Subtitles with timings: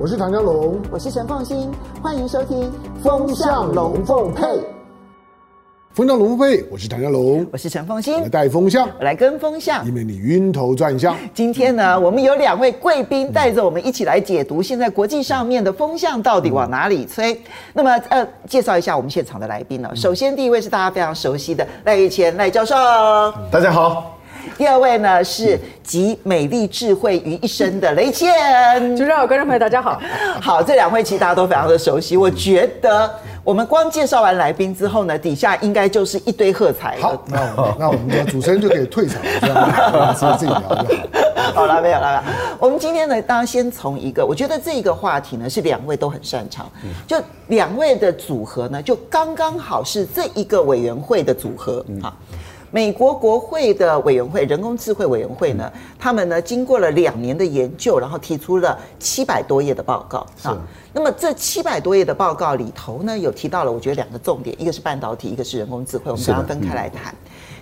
[0.00, 2.62] 我是唐江龙，我是陈凤新，欢迎收听
[3.02, 4.44] 《风向龙凤配》。
[5.92, 11.16] 风向龙凤配，我是唐家龙，我是陈凤馨，来带风向，我来跟风向，以免你晕头转向。
[11.34, 17.34] 今天呢，我们有两位贵宾带着我们一起来解读现在国际上面的风向到底往哪里吹。
[17.34, 17.40] 嗯、
[17.74, 19.90] 那么，呃，介绍一下我们现场的来宾呢。
[19.96, 22.76] 首先，第一位是大家非常熟悉的赖玉谦赖教授，
[23.50, 24.17] 大家好。
[24.56, 28.32] 第二位呢是集美丽智慧于一身的雷倩，
[28.96, 30.00] 主持人好，观众朋友大家好。
[30.40, 32.16] 好，这两位其实大家都非常的熟悉。
[32.16, 33.10] 我觉得
[33.44, 36.96] 我们光介绍完来宾之后呢，底下应该就是一堆喝彩。
[37.00, 40.86] 好，那我那我们的主持人就可以退场了，这样子自己聊就好。
[41.54, 42.22] 好了，没有了。
[42.58, 46.70] 我们今天呢，当然先从一个，我觉得这个话题呢是两位都很擅长，
[47.06, 47.16] 就
[47.48, 51.84] 两位的组合呢，就刚刚好是这一个委员会的组合。
[52.02, 52.14] 好。
[52.70, 60.56] 美国国会的委员会人工智慧委员会呢，他们呢经过了两年的研究，然后提出了七百多页的报告啊。
[60.92, 66.10] 那么这七百多页的报告里头呢，有提到了我觉得两个重点，一个是半导体，一个是人工智慧。
[66.10, 67.14] 我们刚刚分开来谈，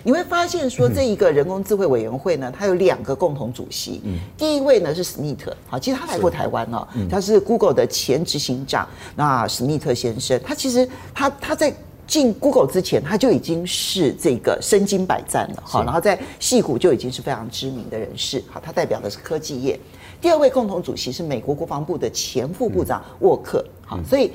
[0.03, 4.01] 你会发现说这一个人工智慧委员会呢，它有两个共同主席。
[4.03, 8.87] 嗯第一位呢是史密特，好，其实他来过台湾哦，他是 Google 的前执行长。
[9.15, 11.73] 那史密特先生，他其实他他在。
[12.07, 19.77] 进 Google 之前，他就已经是这个身经百战了，好，然后在戏谷就已经是非常知名的人士，好，他代表的是科技业。
[20.21, 24.31] 第二位共同主席是美国国防部的前副部长沃克，好，所以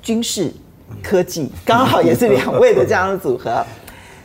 [0.00, 0.52] 军事
[1.02, 3.62] 科技 刚好也是两位的这样的组合。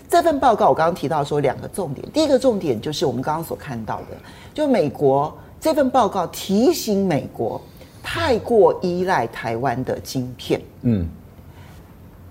[0.07, 4.17] 这份报告我刚刚提到说两个重点，第一个重点就是我们刚刚所看到的，
[4.53, 7.59] 就美国这份报告提醒美国
[8.03, 11.09] 太过依赖台湾的晶片，嗯。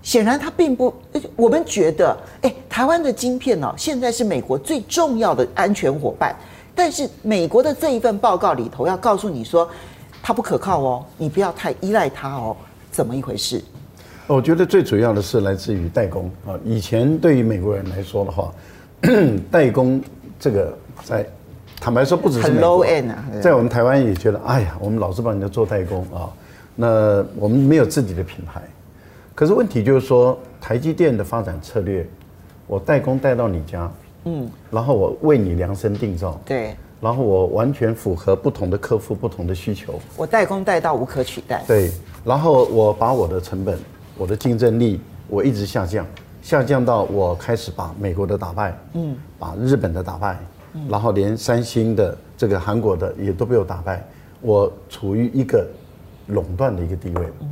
[0.03, 0.93] 显然，它并不。
[1.35, 6.35] 我们觉得，哎，台湾的晶片呢，现在是美国最重要的安全伙伴。
[6.75, 9.67] 但是，美国的这一份报告里头要告诉你说，
[10.21, 12.55] 它不可靠哦，你不要太依赖它哦，
[12.91, 13.63] 怎么一回事？
[14.27, 16.57] 我觉得最主要的是来自于代工啊。
[16.65, 18.51] 以前对于美国人来说的话，
[19.51, 20.01] 代工
[20.39, 21.25] 这个在
[21.79, 26.27] 坦白说不只是很 low end 啊，在我们台湾也觉得，哎呀，我们老是帮人家做代工啊，
[26.75, 28.61] 那我们没有自己的品牌。
[29.35, 32.07] 可是问题就是说，台积电的发展策略，
[32.67, 33.91] 我代工带到你家，
[34.25, 41.91] 嗯，然后我为你量身定造，对，然后我完全符合不同的客户不同的需求，我代工带到无可取代，对，
[42.23, 43.77] 然后我把我的成本、
[44.17, 46.05] 我的竞争力，我一直下降，
[46.43, 50.37] 下降到我开始把美国的打败，嗯，把日本的打败，
[50.73, 54.05] 嗯，然后连三星的这个韩国的也都被我打败，
[54.41, 55.67] 我处于一个
[56.27, 57.51] 垄断的一个地位，嗯。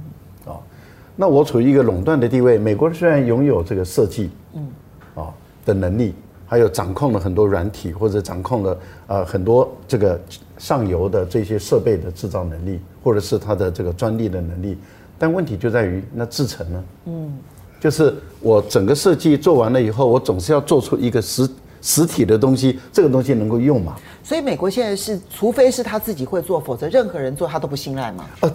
[1.22, 2.58] 那我处于一个垄断的地位。
[2.58, 4.68] 美国虽然拥有这个设计，嗯，
[5.14, 5.30] 啊
[5.64, 6.16] 的能力，
[6.48, 10.20] 还有掌控了很多软体，或者掌控了呃很多这个
[10.58, 14.76] 上游的这些设备的制造能力，或者是它的这个专利的能力。
[15.20, 16.84] 但问题就在于那制成呢？
[17.06, 17.38] 嗯，
[17.80, 21.48] 就是我整个设计做完了以后，我总是要做出一个实
[21.84, 23.96] 实体的东西，这个东西能够用嘛？
[24.24, 28.26] 所以美国现在是，除非是他自己会做，否则任何人做他都不信赖嘛？
[28.40, 28.52] 呃。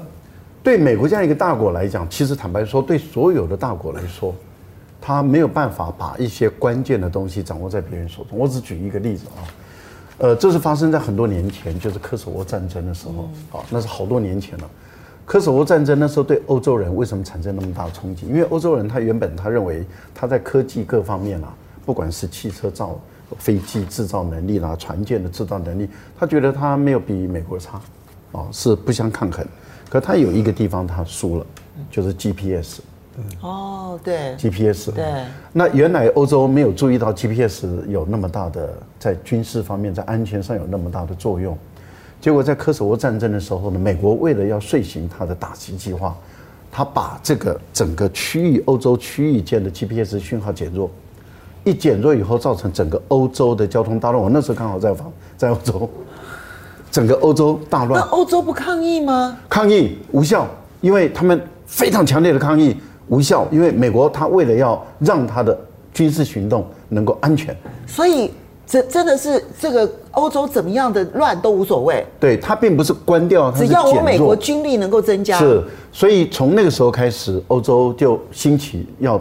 [0.66, 4.34] 对美国这样一个大国来讲，其实坦白说，对所有的大国来说，
[5.00, 8.37] 他没有办法把一些关键的东西掌握在别人手中。
[8.37, 9.47] 我只举一个例子啊，
[10.19, 14.69] 呃，这是发生在很多年前，就是科索沃战争的时候，啊，那是好多年前了。
[15.25, 18.26] 科索沃战争那时候对欧洲人为什么产生那么大的冲击？
[18.26, 22.99] 因为欧洲人他原本他认为他在科技各方面啊，不管是汽车造、
[23.38, 25.88] 飞机制造能力啦、船舰的制造能力，
[26.19, 27.81] 他觉得他没有比美国差，
[28.32, 29.47] 啊，是不相抗衡。
[29.88, 31.47] 可他有一个地方他输了，
[31.91, 32.80] 就是 GPS。
[33.41, 34.36] 哦，对。
[34.36, 34.91] GPS。
[34.91, 35.04] 对。
[35.52, 41.56] 那原来欧洲没有注意到 GPS 有那么大的在军事方面、在安全上有那么大的作用。
[42.20, 46.14] 结果在科索沃战争的时候呢，美国为了要遂行他的打击计划，
[46.70, 50.91] 他把这个整个区域欧洲区域间的 GPS 讯号减弱，
[51.64, 54.22] 一减弱以后，造成整个欧洲的交通大乱。
[54.22, 55.88] 我那时候刚好在访在欧洲。
[56.91, 59.36] 整个欧洲大乱，那欧洲不抗议吗？
[59.48, 60.46] 抗议无效，
[60.81, 62.76] 因为他们非常强烈的抗议
[63.08, 65.58] 无效，因为美国他为了要让他的
[65.93, 67.56] 军事行动能够安全，
[67.87, 68.31] 所以
[68.66, 72.05] 这真的是这个欧洲怎么样的乱都无所谓。
[72.19, 75.38] 对，他并不是关掉，只要我美国军力能够增加。
[75.38, 75.62] 是，
[75.93, 79.20] 所以从那个时候开始，欧洲就兴起要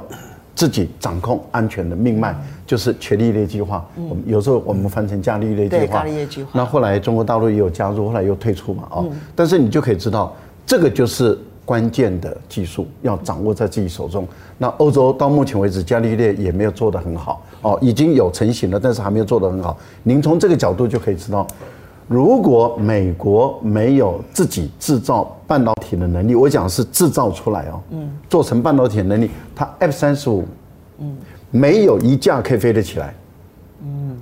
[0.55, 2.35] 自己掌控安全的命脉。
[2.65, 5.81] 就是伽利略计划，我们有时候我们翻成伽利略计划。
[5.81, 6.49] 对，伽利略计划。
[6.51, 9.05] 那后来中国大陆也有加入，后来又退出嘛，哦。
[9.35, 10.35] 但是你就可以知道，
[10.65, 14.27] 这个就是关键的技术要掌握在自己手中。
[14.57, 19.77] 那欧洲到目前为止，伽利略也没有做得很好，哦，已经有成型了，但是还没有做得很好。
[20.01, 21.45] 您从这个角度就可以知道，
[22.07, 30.45] 如果美国没有自己制造半导体的能力，我讲是制造出来哦，嗯，做成半导体的能力，它 F 三十五，
[30.99, 31.17] 嗯，
[31.51, 33.13] 没有一架可以飞得起来。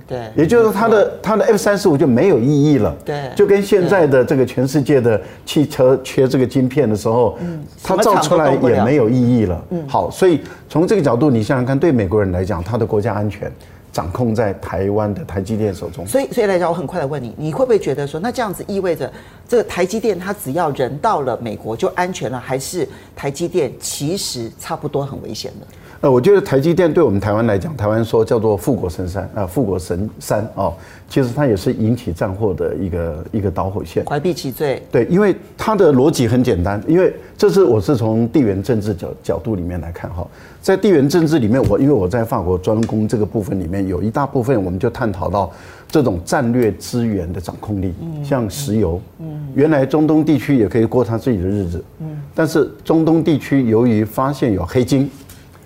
[0.06, 2.94] 对，也就是说，它的它的 F 三十五就没有意义了。
[3.06, 7.38] 对，就跟现在的这个全世界的汽车缺这个晶片的时候，
[7.82, 9.64] 它造出来也没有意义了。
[9.70, 13.50] 嗯，好，所以从这个角度，你想想看，对美国人来讲，他的国家安全
[13.94, 16.04] 掌控在台湾的台积电手中。
[16.04, 19.10] 所以，所以来讲，我很快的问你，你会不会觉得说，那这样子意味着
[19.48, 25.66] 这个台积电它只要人到了美国就安全了，还是台积电其实差不多很危险的？
[26.00, 30.74] 呃，我觉得台积电对我们台湾来讲，台湾说叫做富国神山啊，富国神山哦，
[31.08, 34.04] 其实它也是引起战祸的一个一个导火线。
[34.04, 34.82] 怀璧其罪。
[34.92, 40.26] 对，因为它的逻辑很简单，因为这是我是从地缘政治角角度里面来看哈，
[40.64, 45.52] 在地缘政治里面，我因为我在法国专攻这个部分里面，有一大部分我们就探讨到
[45.90, 47.92] 这种战略资源的掌控力，
[48.24, 55.06] 像石油，嗯，原来中东地区也可以过他自己的日子，嗯，但是中东地区由于发现有黑金。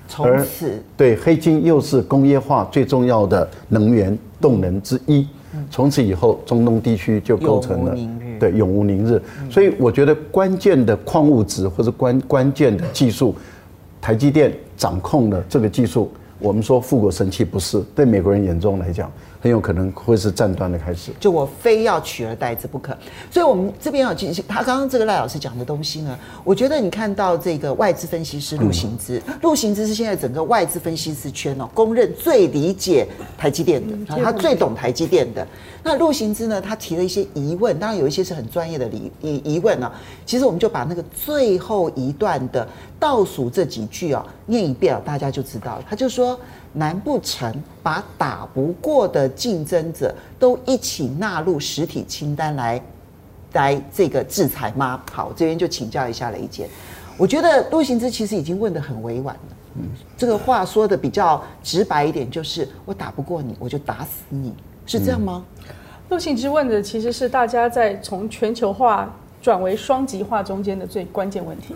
[0.09, 5.25] 从此，对黑金又是工业化最重要的能源动能之一。
[5.71, 7.97] 从此以后，中东地区就构成了
[8.41, 9.23] 对永无宁日。
[9.49, 13.35] 所以我觉得关键的矿物质或者关关键的技术，
[14.09, 16.11] 台积电掌控了这个技术。
[16.39, 19.13] 我们说富国神器不是，对美国人眼中来讲。
[19.41, 22.97] 很有可能会是战端的开始，就我非要取而代之不可。
[23.31, 33.07] 所以，我们这边要进行他刚刚这个赖老师讲的东西呢，我觉得你看到这个外资分析师陆行之，陆行之是现在整个外资分析师圈哦，公认最理解
[33.37, 35.47] 台积电的，他最懂台积电的。
[35.85, 39.93] 那陆行之呢，他提了一些疑问，当然有一些是很专业的疑疑疑问啊。
[40.27, 42.67] 其实我们就把那个最后一段的
[42.99, 45.85] 倒数这几句啊念一遍啊，大家就知道了。
[45.89, 46.39] 他就说。
[46.79, 47.53] 难不成
[47.83, 52.81] 把打不过的竞争者都一起纳入实体清单来，
[53.55, 55.03] 来这个制裁吗？
[55.13, 56.69] 好，这边就请教一下雷姐。
[57.17, 59.57] 我觉得陆行之其实已经问得很委婉了。
[59.75, 64.55] 嗯，这个话说得比较直白一点，就是我打不过你，我就打死你，
[64.87, 65.45] 是这样吗？
[66.09, 69.13] 陆行之问的其实是大家在从全球化。
[69.41, 71.75] 转为双极化中间的最关键问题，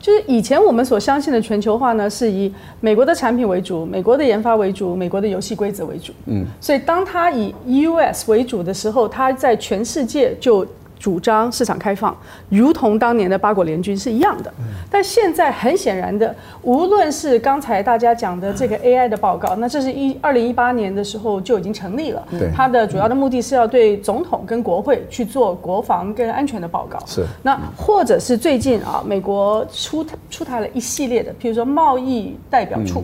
[0.00, 6.12] 就是以前我们所相信的全球化呢，是以美国的产品为主，美国的研发为主，美国的游戏规则为主。
[6.26, 10.66] 嗯，所以当它以 US 为主的时候，它在全世界就。
[11.02, 12.16] 主张市场开放，
[12.48, 14.54] 如同当年的八国联军是一样的。
[14.88, 16.32] 但现在很显然的，
[16.62, 22.24] 无论是刚才大家讲的这个 AI 的报告，那这是一二零一八年的时候就已经成立了。
[22.30, 27.00] 对，它的主要的目的是要对总统跟国会去做国防跟安全的报告。
[27.04, 27.26] 是。
[27.42, 33.02] 那或者是最近啊，美国出出台了一系列的，譬如说贸易代表处，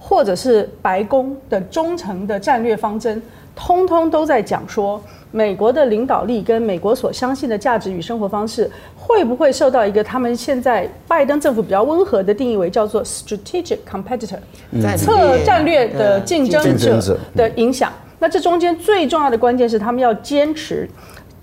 [0.00, 3.22] 或者是白宫的忠诚的战略方针，
[3.56, 5.02] 通通都在讲说。
[5.32, 14.38] 美国的领导力跟美国所相信的价值与生活方式，会不会受到一个他们现在拜登政府比较温和的定义为叫做 strategic competitor，
[14.96, 17.92] 策战略的竞争者的影响？
[18.18, 20.88] 那这中间最重要的关键是，他们要坚持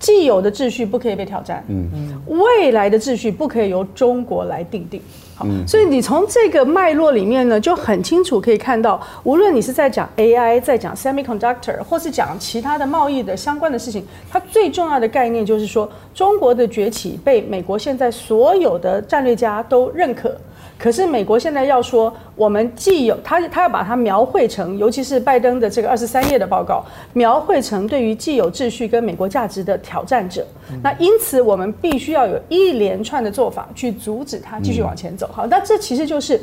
[0.00, 5.00] 既有的秩序不可以被挑战，嗯，未来的秩序不可以由中国来定定。
[5.36, 20.36] 好，所以你从这个脉络里面呢，就很清楚可以看到，无论你是在讲 AI，在讲 semiconductor，或是讲其他的贸易的相关的事情，它最重要的概念就是说，中国的崛起被美国现在所有的战略家都认可。
[20.76, 30.46] 可是美国现在要说，我们既有他，他要把它描绘成，尤其是拜登的这个二十三页的报告，描绘成对于既有秩序跟美国价值的挑战者。
[30.82, 35.28] 那因此，我们必须要有一连串的做法去阻止他继续往前走。
[35.32, 36.38] 好，那这其实就是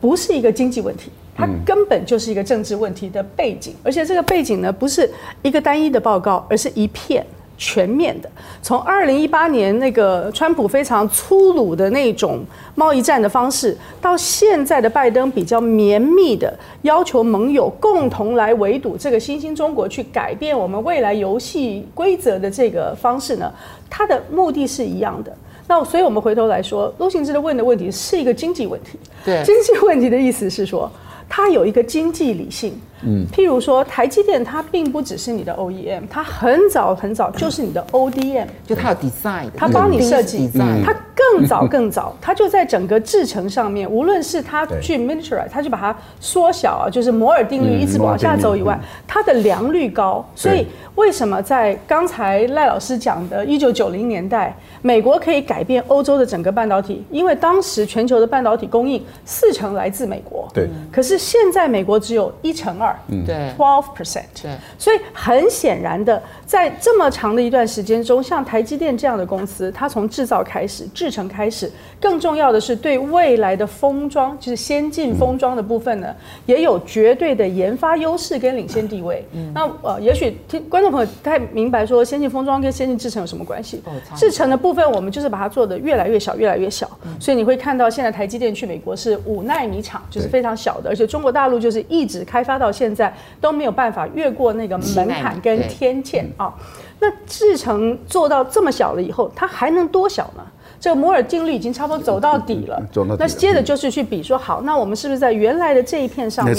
[0.00, 5.10] 不是一个经济问题，它根本就是一个政治问题的背景，而且这个背景呢，不是
[5.42, 7.26] 一个单一的报告，而是一片。
[7.56, 8.30] 全面的，
[8.60, 12.44] 从二零一八年那个川普非常粗鲁的那种
[12.74, 23.52] 贸易战的方式，到现在的拜登比较绵密的要求盟友共同来围堵这个新兴中国，去改变我们未来游戏规则的这个方式呢，
[23.88, 25.32] 它的目的是一样的。
[25.68, 28.98] 那所以我们回头来说，陆行之的问的问题是一个经济问题。
[29.24, 30.90] 对，经济问题的意思是说。
[31.34, 40.48] 它有一个经济理性，嗯，譬如说台积电，它并不只是你的 OEM，它很早很早就是你的 ODM，就它有 design，它帮你设计，
[40.84, 50.66] 它更更早更早，它就在整个制程上面，无论是它去 miniaturize，它就把它缩小啊，就是摩尔定律一直往下走以外，它的良率高，所以
[50.96, 57.02] 为什么在刚才赖老师讲的1990年代，美国可以改变欧洲的整个半导体？
[57.10, 62.91] 因为当时全球的半导体供应四成来自美国，对，可是现在美国只有一成二，
[63.26, 71.70] 对，twelve percent，对，所以很显然的，在这么长的一段时间中，像台积电这样的公司，它从制造开始，制成开始，
[72.00, 76.14] 更重要的是对未来的封装，就是先进封装的部分呢，
[76.46, 79.24] 也有绝对的研发优势跟领先地位。
[79.54, 83.82] 那呃，也许听观众朋友不太明白说，先进封装跟先进制程有什么关系？
[84.16, 86.88] 制程的部分，我们就是把它做的越来越小，越来越小，
[87.20, 96.54] 所以你会看到现在台积电去美国是五纳米厂，就是非常小的，而且中国大陆就是一直开发到现在都没有办法越过那个门槛跟天堑啊。
[97.00, 100.46] 那制成做到这么小了以后，它还能多小呢？
[100.82, 102.82] 这个摩尔定律已经差不多走到底了，
[103.16, 106.56] 那接着就是去比说，好，那我们是不是在原来的这一片上面，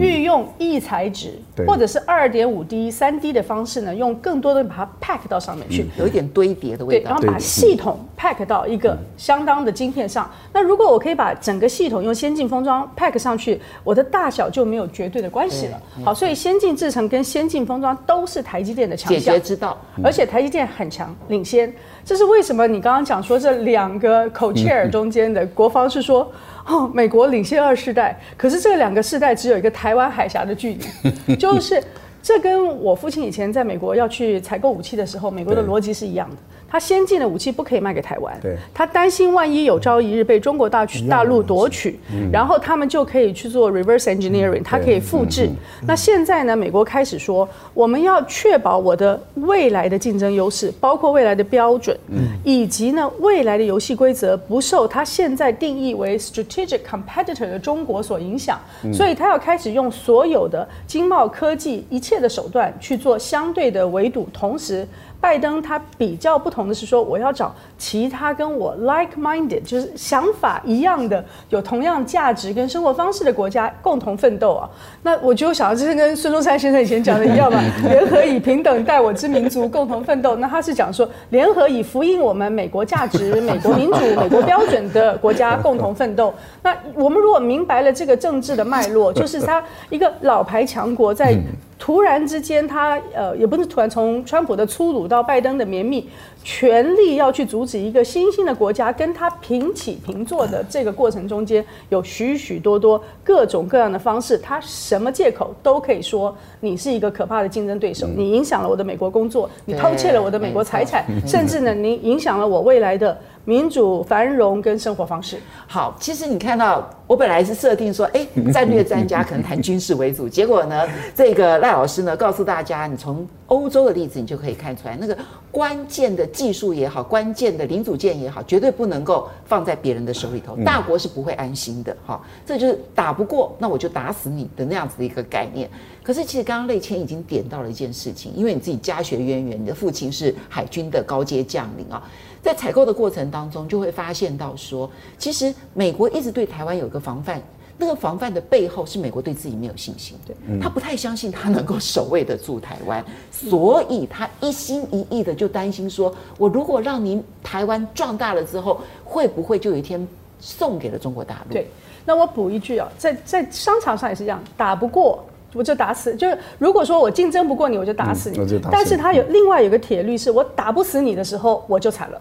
[0.00, 10.28] 运用异材质，或者是二点五 D、三 D 的方式呢，用更多的把它 pack 到上面去，有一点堆叠的味道，然后把系统 pack 到一个相当的晶片上。
[10.52, 15.80] 那如果我可以把整个系统用先进封装 pack 上去，我的大小就没有绝对的关系了。
[16.04, 21.72] 好，所以先进制程跟先进封装都是台积电的强项，解决之道，而且台积电很强，领先。
[22.04, 22.66] 这是为什么？
[22.66, 26.30] 你刚刚讲说这两个 co-chair 中间的国防是说，
[26.66, 30.78] 哦，美国领先二世代，可是这两个世代只有一个台湾海峡的距
[31.26, 31.82] 离， 就是
[32.22, 36.36] 这跟我父亲以前在美国要去采购武器的时候，美国的逻辑是一样的。
[36.72, 42.00] 他先进的武器不可以卖给台湾，对，他担心万一有朝一日被中国大大陆夺取，
[42.32, 45.50] 然后他们就可以去做 reverse engineering，他可以复制。
[45.86, 51.94] 那现在呢，美国开始说，我们要确保我的未来的竞争优势，包括未来的标准，
[52.42, 58.58] 以及呢未来的游戏规则不受他现在定义为 strategic competitor 的中国所影响，
[58.94, 64.88] 所以他要开始用所有的经贸科技一切的手段去做相对的围堵，同时。
[65.22, 74.68] 拜登他比较不同的是说，我要找其他跟我 like-minded，就是想法一样的，有同样价值跟生活方式的国家共同奋斗啊。
[75.04, 80.34] 那我就想到，这是跟孙中山先生以前讲的一样嘛， 联合以平等待我之民族共同奋斗。
[80.34, 86.34] 那他是讲说，联合以福音我们美国价值、美国民主、 美国标准的国家共同奋斗。
[86.64, 91.38] 那我们如果明白了这个政治的脉络，就是他一个老牌强国在。
[91.82, 96.08] 突然之间，他呃也不是突然从川普的粗鲁到拜登的绵密，
[96.44, 113.18] 全力要去阻止一个新兴的国家跟他平起平坐的这个过程中间，有许许多多各种各样的方式，他什么借口都可以说你是一个可怕的竞争对手，你影响了我的美国工作，你偷窃了我的美国财产，甚至呢，你影响了我未来的。
[113.44, 115.38] 民主繁荣跟生活方式。
[115.66, 125.16] 好，其实你看到我本来是设定说，哎， 战略专家可能谈军事为主，结果呢， 这个赖老师呢告诉大家，你从欧洲的例子，你就可以看出来，那个
[125.50, 131.94] 关键的技术也好，关键的零组件也好，绝对不能够放在别人的手里头，大国是不会安心的。
[132.06, 135.68] 哈，这就是打不过，那我就打死你的那样子的一个概念。
[136.02, 142.02] 可是其实刚刚内谦已经点到了一件事情，因为你自己家学渊源，你的父亲是海军的高阶将领啊。
[142.42, 147.40] 在采购的过程当中，就会发现到说，其实美国一直对台湾有一个防范，
[147.78, 160.06] 那个防范的背后是美国对自己没有信心，对，他不太相信他能够守卫得住台湾，所以他一心一意的就担心说，我如果让您台湾壮大了之后，会不会就有一天
[160.40, 161.52] 送给了中国大陆？
[161.52, 161.68] 对，
[162.04, 168.60] 那我补一句啊，在在商场上也是这样，打不过我就打死，就是如果说我竞争不过你，我就打死你。
[168.70, 172.20] 但是他有另外有个铁律，是我打不死你的时候，我就惨了。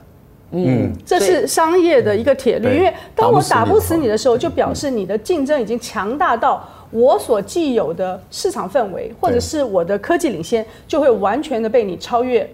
[0.52, 12.50] 嗯，这是商业的一个铁律，因为当我打不死你的时候，就表示你的竞争已经强大到我所既有的市场氛围，或者是我的科技领先，就会完全的被你超越，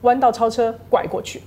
[0.00, 1.42] 弯道超车拐过去。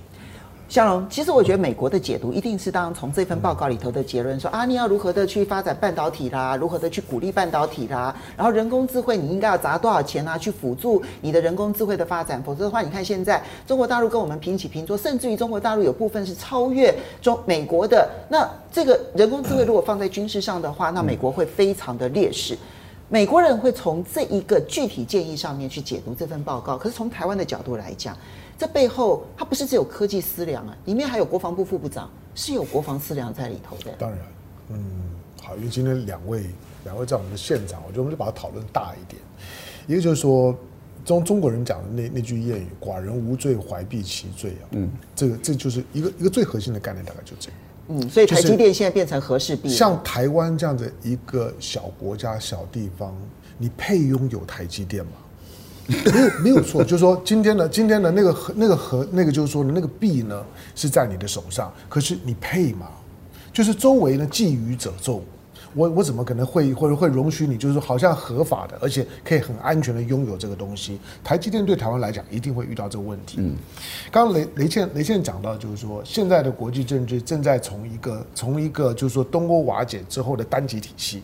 [0.68, 16.92] 香龙，其实我觉得美国的解读一定是当从这份报告里头的结论说啊，你要如何的去发展半导体啦，如何的去鼓励半导体啦，然后人工智慧你应该要砸多少钱啊，去辅助你的人工智慧的发展，否则的话，你看现在中国大陆跟我们平起平坐，甚至于中国大陆有部分是超越
[17.22, 18.08] 中美国的。
[18.28, 22.58] 那这个人工智慧如果放在军事上的话，那美国会非常的劣势。
[23.08, 28.16] 美国人会从这一个具体建议上面去解读这份报告，可是从台湾的角度来讲。
[28.58, 33.92] 这背后，它不是只有科技思量啊，里面还有国防部副部长，是有国防思量在里头的。
[33.98, 34.18] 当然，
[34.70, 34.80] 嗯，
[35.42, 36.44] 好，因为今天两位
[36.84, 39.20] 两位在我们的现场，我觉得我们就把它讨论大一点。
[39.86, 40.56] 一个就是说，
[41.04, 47.58] 中中国人讲的那那句谚语“寡人无罪，怀璧其罪”啊，嗯，这个这就是一个一个最核心的概念，大概就这样。
[47.88, 53.14] 嗯，所以台积电现在变成和氏璧，像台湾这样的一个小国家、小地方，
[53.58, 55.12] 你配拥有台积电吗？
[55.86, 62.88] 没有，没有错，就是说今天的今天的那个和那个和那个就是说那个币呢是在你的手上，可是你配吗？
[63.52, 65.22] 就是周围呢觊觎者众。
[65.74, 70.98] 我我怎么可能会或者会容许你，就是说好像合法的，而且可以很安全的拥有这个东西？
[71.22, 73.36] 台积电对台湾来讲，一定会遇到这个问题。
[73.40, 73.54] 嗯，
[74.10, 81.22] 刚刚雷雷倩雷倩讲到，就是说现在的国际政治正在从一个从一个就是说东欧瓦解之后的单极体系，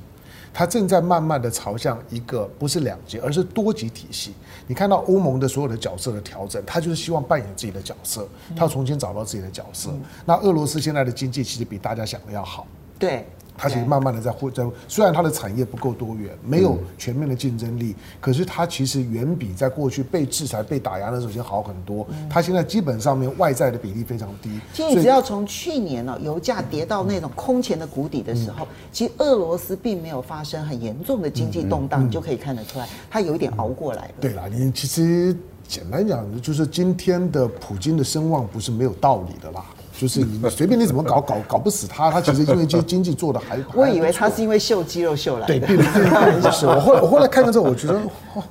[0.55, 4.35] 它正在慢慢的朝向一个不是两极，而是多极体系。
[4.67, 9.91] 你看到欧盟的所有的角色的调整，他就是希望扮演自己的角色，他要重新找到自己的角色。
[10.25, 12.67] 那俄罗斯现在的经济其实比大家想的要好。
[12.99, 13.27] 对。
[13.57, 22.07] 它其实慢慢的在获在，虽然它的产业不够多元，没有全面的竞争力，可是它其实远比在过去被制裁、被打压的时候先好很多。
[22.29, 24.61] 它现在基本上面外债的比例非常低。
[24.73, 34.15] 其实你只要从去年呢，油价跌到那种空前的谷底的时候，其实俄罗斯并没有发生很严重的经济动荡，你就可以看得出来，它有一点熬过来了。
[34.21, 35.37] 对啦，你其实
[35.69, 39.65] 简单讲，就是今天的普京的声望不是没有道理的啦。
[40.03, 45.61] 就是你随便你怎么搞搞搞不死他，他其实因为经 经济做的还，我以为他是因为秀肌肉秀来的。
[45.61, 46.67] 对，并不是。
[46.67, 47.95] 我后我后来看了之后，我觉得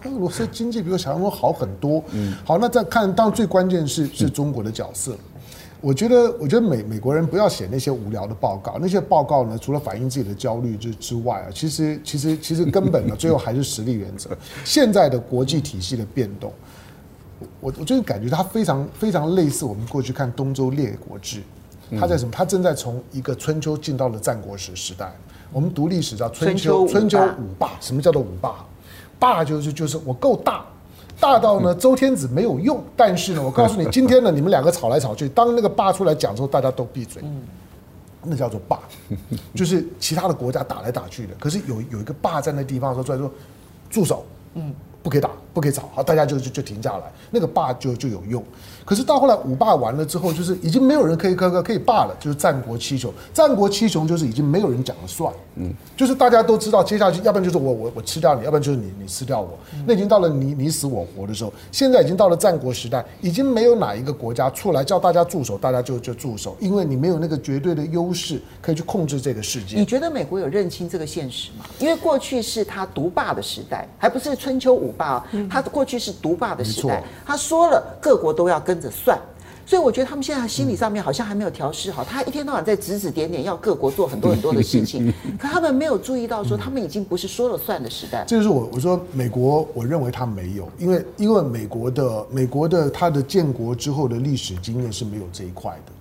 [0.06, 2.02] 俄罗斯经济比我想象中好很多。
[2.12, 5.14] 嗯，好，那再看，当然最关键是是中国的角色。
[5.82, 14.30] 我觉得，我觉得美美国人不要写那些无聊的报告，那些报告呢，除了反映自己的焦虑之之外啊，其实其实其实根本呢，最后还是实力原则。
[14.64, 16.54] 现在的国际体系的变动。
[17.60, 21.42] 我我就是感觉它非常非常类似我们过去看东周列国志，
[22.00, 22.32] 它在什么？
[22.32, 25.12] 它正在从一个春秋进到了战国时时代。
[25.52, 27.72] 我们读历史叫春秋，春秋五霸。
[27.80, 28.66] 什么叫做五霸？
[29.20, 30.66] 霸就是就是我够大，
[31.20, 32.84] 大到呢周天子没有用。
[32.96, 37.22] 但是呢，我告诉你，今天呢 你们两个吵来吵去，当那个霸出来讲之后，大家都闭嘴。
[38.24, 38.80] 那叫做霸，
[39.56, 41.34] 就是其他的国家打来打去的。
[41.40, 43.32] 可是有有一个霸在那地方说出来说，
[43.90, 44.26] 住手。
[44.54, 44.74] 嗯。
[45.04, 48.44] 不可以打，不可以吵，好，大家就就就停下来，那个霸就就有用。
[48.84, 53.14] 可是到后来五霸完了之后，就是已经没有人可以可可可以霸了，就是战国七雄。
[53.34, 59.58] 战国七雄就是已经没有人讲了算，嗯，就是大家都知道接下去，要不然就是我我我吃掉你，要不然就是你你吃掉我。
[59.86, 69.78] 那已经到了你你死我活的时候，现在已经到了战国时代，已经没有哪一个国家出来叫大家住手，大家就就住手，因为你没有那个绝对的优势可以去控制这个世界。
[69.78, 71.66] 你觉得美国有认清这个现实吗？
[71.80, 79.20] 因为过去是他独霸的时代，还不是春秋五霸，他过去是独霸的时代，他说了各国都要跟着算。
[79.64, 88.26] 所以我觉得他们现在心理上面好像还没有调试好，他一天到晚在指指点点，要各国做很多很多的事情，可他们没有注意到说他们已经不是说了算的时代。
[88.28, 95.94] 这就是我我说美国，我认为他没有，因为因为美国的美国的他的建国之后的历史经验是没有这一块的。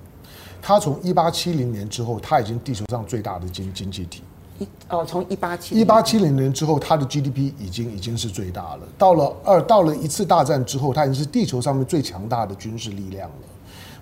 [0.60, 4.22] 他从一八七零年之后，他已经地球上最大的经经济体。
[4.60, 8.80] 一哦，从一八七一八七零年之后，他的 GDP 已经已经是最大了。
[8.98, 13.34] 到了二到了一次大战之后，他已经是地球上面最强大的军事力量了。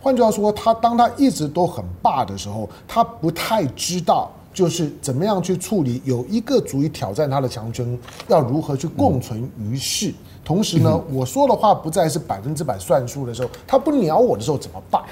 [0.01, 10.13] 换句话说，他当他一直都很霸的时候，他不太知道就是怎么样去处理有一个足以挑战他的强权，要如何去共存于世。
[10.45, 15.03] 同时呢，我说的话不再是百分之百算数的时候，他不鸟我的时候怎么办？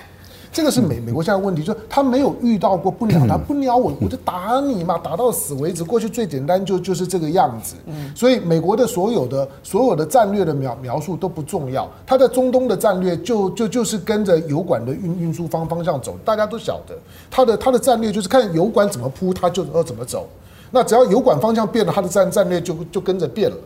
[0.57, 5.85] 这个是美美国现在问题，就是他没有遇到过不鸟他不鸟我，我就打你嘛，打到死为止。
[5.85, 7.77] 过去最简单就就是这个样子。
[8.15, 11.87] 所以美国的所有的所有的战略的描描述都不重要。
[12.07, 16.97] 他在中东的战略就就就是跟着油管的运运输方方向走，大家都晓得。
[17.31, 20.27] 他的他的战略就是看油管怎么铺，他就要怎么走。
[20.71, 23.57] 那只要油管方向变了，他的战战略就就跟着变了。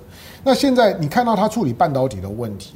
[0.43, 2.75] 那现在你看到他处理半导体的问题。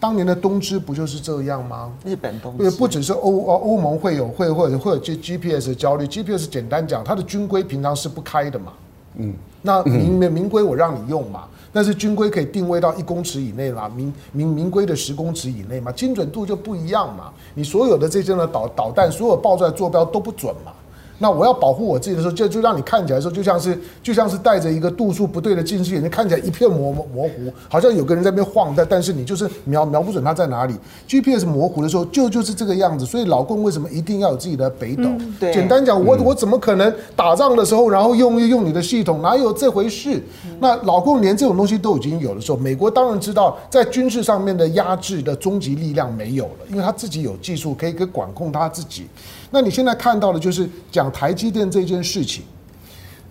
[0.00, 1.92] 当年的东芝不就是这样吗？
[2.04, 8.72] 日本东芝，不只是欧欧盟会有会或者会有 G G P S 焦虑，G P S 简单讲，它的军规平常是不开的嘛。
[9.16, 17.32] 嗯，那明明规我让你用嘛，但是军规可以定位到一公尺以内啦，明明明规的十公尺以内嘛，精准度就不一样嘛。
[17.54, 20.72] 你所有的这些呢导导弹，所有爆出来坐标都不准嘛。
[21.18, 30.74] 那我要保护我自己的时候，就就让你看起来说，就像是就像是戴着一个度数不对的近视眼镜，看起来一片模模糊，好像有个人在那边晃，但但是你就是瞄瞄不准他在哪里。
[31.08, 33.04] GPS 模糊的时候，就就是这个样子。
[33.04, 35.02] 所以老共为什么一定要有自己的北斗？
[35.04, 39.20] 嗯、对，简单讲，我我怎么可能打仗的时候，然后用用你的系统？
[39.20, 40.22] 哪有这回事？
[40.60, 49.06] 那老共连这种东西都已经有的时候，美国当然知道在军事上面的压制的终极力量没有了，因为他自己有技术可以可以管控他自己。
[49.50, 52.44] 那你现在看到的就是讲台积电这件事情，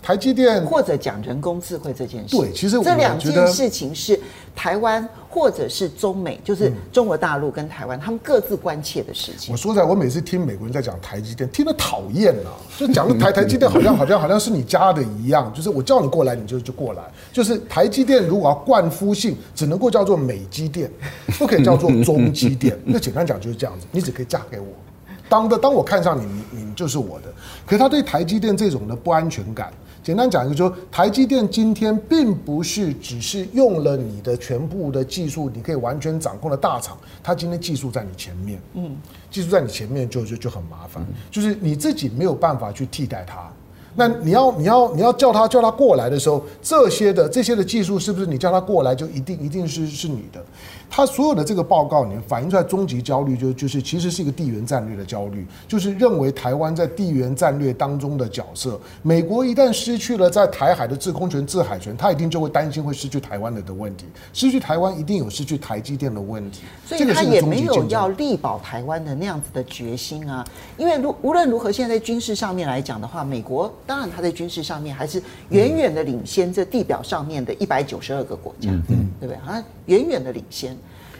[0.01, 2.35] 台积电或者讲人工智慧这件事。
[2.35, 4.19] 对，其实这两件事情是
[4.55, 9.51] 台湾或者是中美，就是中国大陆跟台湾，他们各自关切的事情。
[9.51, 20.89] 我说实在，我每次听美国人在讲台积电，听得讨厌啊，就讲的台 台积电好像好像好像是你家的一样，就是我叫你过来你就就过来，就是台积电如果要冠夫姓，只能够叫做美积电，
[21.37, 22.75] 不可以叫做中积电。
[22.83, 24.65] 那简单讲就是这样子，你只可以嫁给我。
[25.29, 27.27] 当的当我看上你，你你就是我的。
[27.65, 29.71] 可是他对台积电这种的不安全感，
[30.03, 38.95] 简单讲一个，就是台积电今天并不是只是用了你的全部的技术，你可以完全掌控的大厂，他今天技术在你前面，嗯，
[39.29, 43.49] 技术在你前面就就就很麻烦，就是你自己没有办法去替代它。
[43.99, 50.39] 那你要你要你要叫他叫他过来的时候，这些的这些的技术是不是你叫他过来就一定一定是是你的？
[50.89, 70.45] 他所有的这个报告里面反映出来终极焦虑就就是其实是一个地缘战略的焦虑，就是认为台湾在地缘战略当中的角色，美国一旦失去了在台海的制空权、制海权，他一定就会担心会失去台湾的的问题，失去台湾一定有失去台积电的问题，所以他也没有要力保台湾的那样子的决心啊。
[70.77, 73.73] 因为如无论如何，现在在军事上面来讲的话，美国。
[73.85, 79.35] 当然，他在军事上面还是远远的领先这地表上面的一百九十二个国家，嗯，对不对？
[79.37, 80.76] 啊，远远的领先。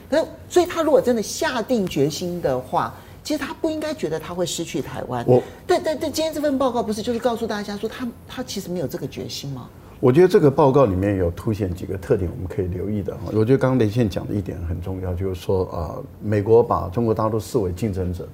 [0.09, 2.93] 那所以，他如果真的下定决心的话，
[3.23, 5.23] 其实他不应该觉得他会失去台湾。
[5.27, 9.67] 我，对对对，今天这份报告不是就是告诉大家说，他他其实没有这个决心吗？
[9.99, 13.17] 我觉得这个报告里面有凸显几个特点，我们可以留意的。
[13.33, 18.27] 我觉得刚刚连线讲的一点很重要，就是说啊，美国把中国大陆视为竞争者。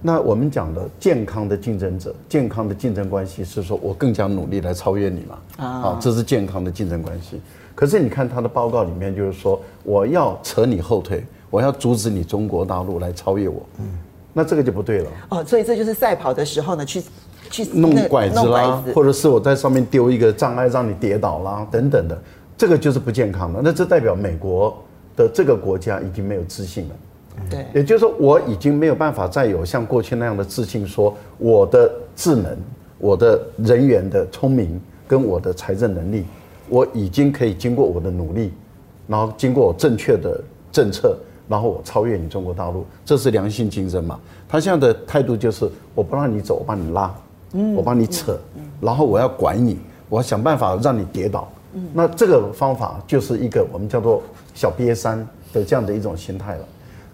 [0.00, 5.38] 那我们讲的健康的竞争者，健康的竞争关系是说我更加努力来超越你嘛？
[5.64, 7.40] 啊，这是健康的竞争关系。
[7.74, 13.62] 可是你看他的报告里面就是说，我要扯你后腿，我要阻止你中国大陆来超越我。
[13.80, 13.86] 嗯，
[14.32, 15.10] 那这个就不对了。
[15.30, 17.02] 哦，所以这就是赛跑的时候呢，去
[17.50, 22.16] 去弄拐子啦，或者是我在上面丢一个障碍让你跌倒啦，等等的，
[22.56, 23.60] 这个就是不健康的。
[23.62, 24.76] 那这代表美国
[25.16, 26.94] 的这个国家已经没有自信了。
[27.50, 32.56] 对，也就是说，我已经没有办法再有像过去那样的自信，说我的智能、
[32.98, 36.24] 我的人员的聪明跟我的财政能力，
[36.68, 38.52] 我已经可以经过我的努力，
[39.06, 41.16] 然后经过我正确的政策，
[41.48, 44.18] 然后我超越你中国大陆，这是良性竞争嘛？
[44.48, 47.14] 他现在的态度就是，我不让你走，我帮你拉，
[47.52, 48.38] 嗯我帮你扯，
[48.80, 51.48] 然后我要管你，我要想办法让你跌倒。
[51.92, 54.22] 那这个方法就是一个我们叫做
[54.54, 55.18] 小瘪三
[55.52, 56.64] 的这样的一种心态了。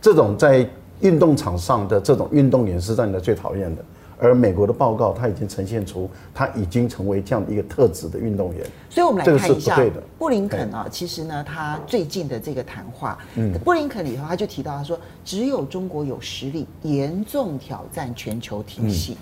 [0.03, 0.69] 这种在
[1.01, 3.83] 运动场上的这种运动员是让你最讨厌的，
[4.21, 8.65] 而美国的报告他已经呈现出他已经成为这样的一个特质的运动员。
[8.89, 9.81] 所以我们来看一下
[10.19, 13.19] 布林肯啊，其实呢，他最近的这个谈话，
[13.65, 19.17] 布林肯里头他就提到他说，只有中国有实力严重挑战全球体系。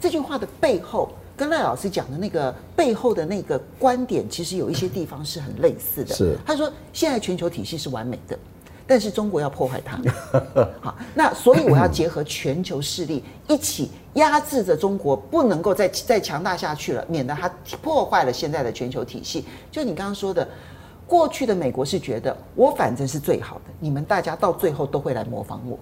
[0.00, 6.14] 这句话的背后跟赖老师讲的那个背后的那个观点，其实有一些地方是很类似的。
[6.14, 8.38] 是他说现在全球体系是完美的。
[8.86, 9.98] 但是中国要破坏它，
[10.80, 17.48] 好，那所以我要结合全球势力一起压制着中国，不能够再再强大下去了，免得它
[17.80, 19.44] 破坏了现在的全球体系。
[19.70, 20.46] 就你刚刚说的，
[21.06, 25.78] 过去的美国是觉得我反正是最好的，你们大家到最后都会来模仿我，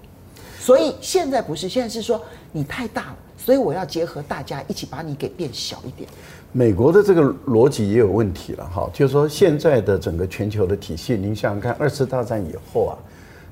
[0.60, 6.08] 所以现在不是，现在是说你太大了，所以我要结合大家一起把你给变小一点。
[6.54, 12.98] 美国的这个逻辑也有问题了哈，就是说现在的整个全球的体系，您想想看，二次大战以后啊，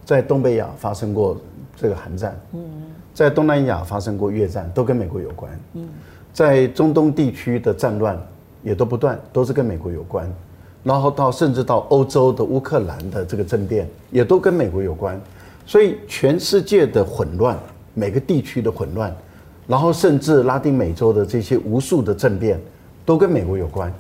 [0.05, 1.35] 在东北亚发生过
[1.75, 2.61] 这个韩战，嗯，
[3.15, 5.89] 在东南亚发生过越战，都跟美国有关，嗯，
[6.35, 8.21] 在中东地区的战乱
[8.63, 10.31] 也都不断，都是跟美国有关，
[10.85, 15.19] 然后到甚至到欧洲的乌克兰的这个政变，也都跟美国有关，
[15.65, 17.59] 所以全世界的混乱，
[17.95, 19.11] 每个地区的混乱，
[19.67, 22.61] 然后甚至拉丁美洲的这些无数的政变。
[23.11, 23.93] 都跟美国有关，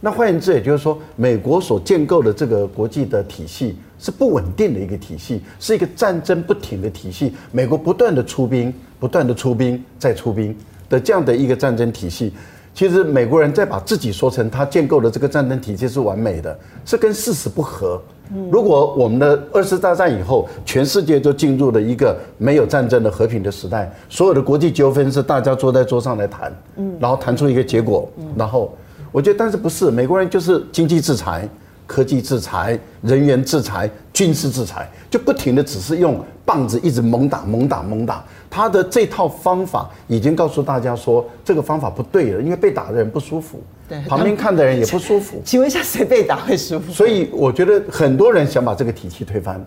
[0.00, 7.34] 那换言之，也就是说，美国所建构的这个国际的体系是不稳定的一个体系，是一个战争不停的体系。
[7.50, 10.56] 美国不断的出兵，不断的出兵，再出兵
[10.88, 12.32] 的这样的一个战争体系。
[12.72, 18.00] 其实美国人在把自己说成他建构的这个战争体系是完美的，是跟事实不合。
[18.50, 26.52] 如果我们的二次大战以后，全世界都进入了一个没有战争的和平的时代，所有的国际纠纷是大家坐在桌上来谈，
[27.00, 28.74] 然后谈出一个结果，然后
[29.10, 31.48] 我觉得，但是不是美国人就是经济制裁。
[31.88, 38.22] 科技制裁、人员制裁、军事制裁，就不停的只是用棒子一直猛打、猛打、猛打。
[38.50, 43.58] 他的这套方法已经告诉大家说，这个方法不对了，因为被打的人不舒服，
[43.88, 45.40] 对，旁边看的人也不舒服。
[45.44, 46.92] 请问一下，谁被打会舒服？
[46.92, 49.64] 所以我觉得很多人想把这个体系推翻，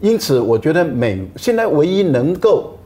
[0.00, 2.76] 因此我觉得美现在唯一能够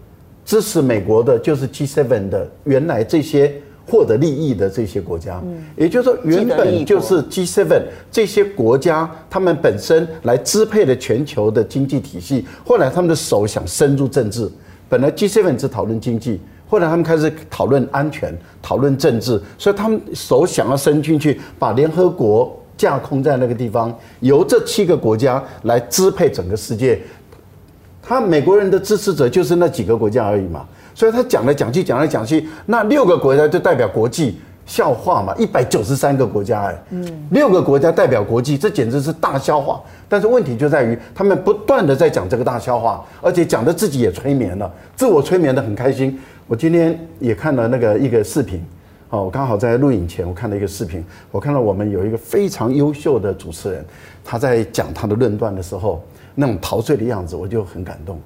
[0.45, 3.53] 支持美国的，就是 G7 的原来这些
[3.87, 5.43] 获得利益的这些国家。
[5.77, 12.47] 也就是说，原本就是 G7 这些国家，他们本身来支配了全球的经济体系。
[12.65, 14.51] 后来他们的手想伸入政治，
[14.89, 16.41] 本来 G7 只讨论经济，
[16.75, 27.01] 后来他们开始讨论安全、讨论政治，所以他们手想要伸进去，把联合国架空在那个地方，由这七个国家来支配整个世界。
[28.03, 39.81] 他美国人的支持者就是那几个国家而已嘛，所以他讲来讲去，讲来讲去，那六个国家就代表国际笑话嘛，一百九十三个国家哎，嗯，六个国家代表国际，这简直是大笑话。
[40.09, 46.21] 但是问题就在于，他们不断的在讲这个大笑话，而且讲的自己也催眠了，自我催眠的很开心。
[46.47, 48.63] 我今天也看了那个一个视频，
[49.11, 53.85] 哦，我刚好在录影前我看了一个视频，我看到我们有一个非常优秀的主持人，
[54.25, 56.03] 他在讲他的论断的时候。
[56.37, 58.19] 那种陶醉的样子，我就很感动，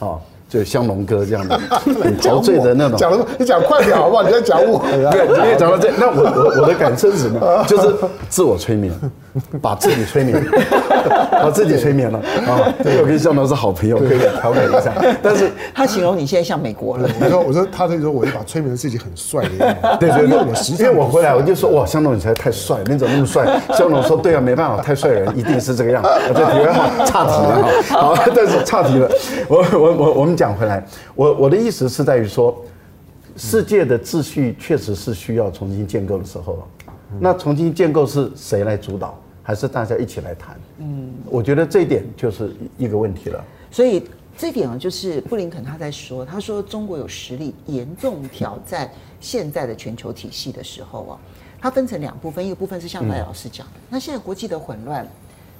[0.00, 0.18] 啊。
[0.48, 1.58] 就香龙哥这样的
[2.02, 4.22] 很陶醉的那种，讲了你讲快点好不好？
[4.22, 4.80] 你在讲我，
[5.10, 7.64] 对，因为讲到这，那我我我的感受是什么？
[7.66, 7.94] 就是
[8.28, 8.92] 自我催眠，
[9.62, 10.44] 把自己催眠，
[11.32, 12.74] 把自己催眠了啊！
[13.00, 14.92] 我跟向龙是好朋友，可以调侃一下。
[15.22, 23.58] 但是他形容你现在像美国人，我说我说他那时候我就把催眠的自己很帅的样子，对对对，因为我回来我就说哇，向龙你才太帅，你怎么那么帅？
[23.70, 26.08] 向龙说对啊，没办法，太帅的人一定是这个样子。
[26.28, 27.70] 我这题外岔题了哈，
[28.14, 29.08] 好，但是差题了，
[29.48, 30.32] 我我我我们。
[30.42, 30.82] 讲回来，
[31.14, 32.56] 我我的意思是在于说，
[33.36, 36.58] 世界的秩序确实是需要重新建构的时候了。
[37.20, 40.58] 那重新建构是谁来主导，还是大家一起来谈？
[40.78, 43.44] 嗯，我觉得这一点就是一个问题了。
[43.70, 44.04] 所以
[44.36, 51.18] 这一点啊，就是布林肯他在说，他说中国有实力严重挑战现在的全球体系的时候啊，
[51.60, 55.06] 它分成两部分，一个部分是像赖老师讲的，那现在国际的混乱，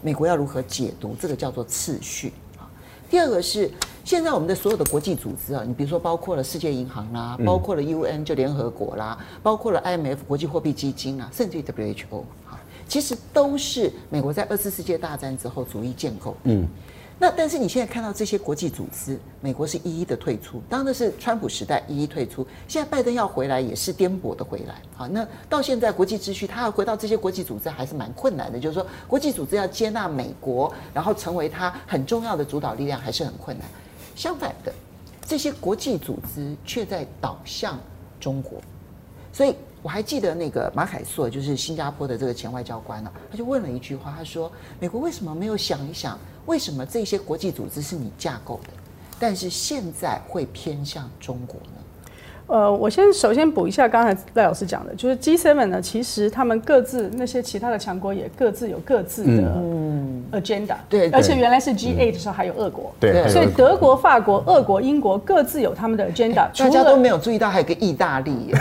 [0.03, 1.15] 美国要如何解读？
[1.21, 2.69] 这个叫做次序啊。
[3.09, 3.71] 第二个是
[4.05, 16.37] 现在我们的所有的国际组织啊，你比如说包括了世界银行啦，包括了 UN 就联合国啦，包括了 IMF 国际货币基金啊，甚至于 WHO 啊，其实都是美国在二次世界大战之后逐一建构。
[16.45, 16.67] 嗯。
[17.19, 24.75] 那但是你现在看到这些国际组织，美国是一一的退出，当然那是川普时代一一退出，现在拜登要回来也是颠簸的回来。
[24.97, 33.69] 好，那到现在国际秩序，他要回到这些国际组织还是蛮困难的，就是说国际组织要接纳美国，然后成为他很重要的主导力量，还是很困难。
[34.15, 34.73] 相反的，
[35.27, 37.79] 这些国际组织却在倒向
[38.21, 38.61] 中国，
[39.33, 39.55] 所以。
[39.85, 44.49] 我还记得那个马凯硕，就是新加坡的这个前外交官呢，他就问了一句话，他说
[44.79, 48.69] ：“美国为什么没有想一想，为什么这些国际组织是你架构的，
[49.19, 51.82] 但是现在会偏向中国呢？”
[52.47, 59.43] 呃，我先首先补一下刚才赖老师讲的，就是 G7 呢，其实他们各自那些其他的强国也各自有各自的
[60.33, 68.53] agenda，对，而且原来是 G8 的时候还有俄国，对，所以德国、法国、俄国、英国各自有他们的 agenda，大家都没有注意到还有个意大利，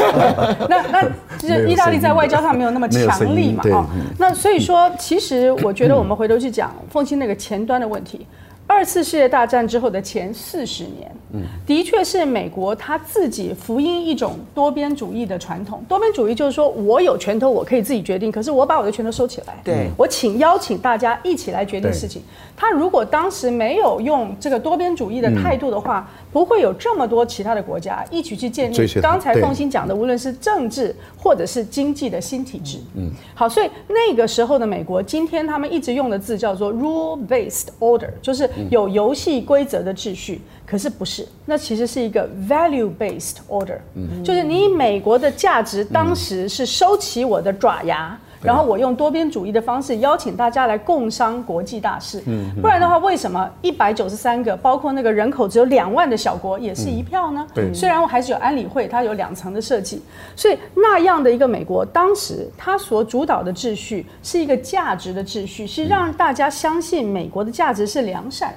[0.68, 1.02] 那那
[1.38, 3.86] 就是意大利在外交上没有那么强力嘛，哦，
[4.18, 8.26] 那所以说其实我觉得我们回头去讲凤馨那个前端的问题。
[8.70, 15.84] 二次世界大战之后的前四十年，嗯，的确是美国他自己福音一种多边主义的传统。
[15.88, 22.22] 多边主义就是说我有拳头，我可以自己决定，可是我把我的拳头收起来，对，我请邀请大家一起来决定事情。
[22.56, 32.78] 他如果当时没有用这个多边主义的态度的话，不会有这么多其他的国家一起去建立刚才凤馨讲的，无论是政治或者是经济的新体制。
[32.94, 38.48] 嗯，好，所以那个时候的美国，今天他们一直用的字叫做 rule-based order，就是。
[38.70, 57.46] 有游戏规则的秩序，可是不是，那其实是一个 value-based order，嗯，就是你美国的价值当时是收起我的爪牙，然后我用多边主义的方式邀请大家来共商国际大事，嗯，不然的话，为什么一百九十三个，包括那个人口只有两万的小国也是一票呢？
[57.54, 60.02] 对，虽然我还是有安理会，它有两层的设计，
[60.34, 68.54] 所以那样的一个美国，当时它所主导的秩序是一个价值的秩序，是让大家相信美国的价值是良善。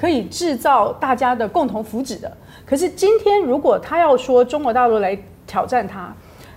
[0.00, 2.30] 可以制造大家的共同福祉的。
[2.64, 5.18] 可是今天，如果他要说中国大陆来
[5.48, 6.14] 挑战他，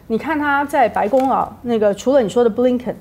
[0.07, 2.95] 你看他在白宫啊，那个除了你说的 Blinken，，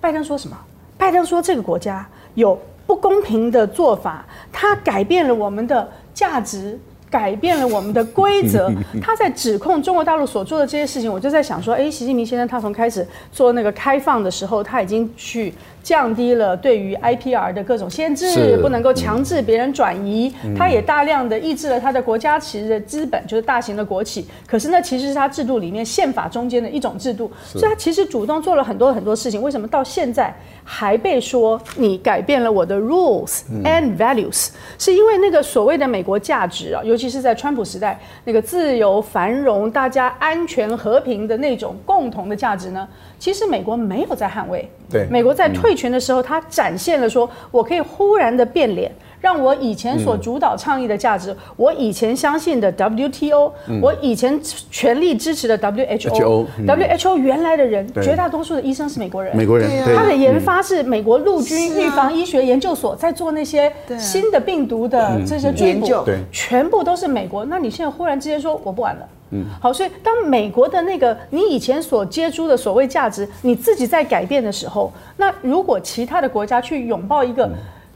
[0.00, 0.56] 拜登说什么？
[0.96, 6.78] 拜登说这个国家有不公平的做法，他改变了我们的价值。
[7.10, 15.54] 改变了我们的规则， 他在指控中国大陆所做的这些事情，我就在想说，哎，习近平先生他从开始做那个开放的时候，他已经去
[15.88, 20.30] 降低了对于 IPR 的各种限制，不能够强制别人转移。
[20.54, 24.28] 它也大量的抑制了它的国家其实的资本，就是大型的国企。
[24.46, 29.40] 可是呢，其实是它制度里面宪法中间的一种制度，所以它其实主动做了很多很多事情。
[29.40, 30.30] 为什么到现在
[30.62, 34.48] 还被说你改变了我的 rules and values？
[34.76, 42.86] 是因为那个所谓的美国价值啊，尤其是在川普时代，那个自由、繁荣、大家安全、和平的那种共同的价值呢？
[43.18, 54.38] 其实美国没有在捍卫，对，美国在退权的时候，他展现了说，我可以忽然的变脸，让我以前所主导倡议的价值，我以前相信的 WTO，我以前
[54.70, 65.86] 全力支持的 WHO，WHO 原来的人，绝大多数的医生是美国人，美国人，他的研发是美国陆军预防医学研究所在做那些新的病毒的这些追捕，
[66.32, 67.44] 全部都是美国。
[67.44, 69.08] 那你现在忽然之间说我不玩了？
[69.30, 77.50] 嗯，好，所以当美国的那个你以前所接触的所谓价值，你自己在改变的时候，那如果其他的国家去拥抱一个，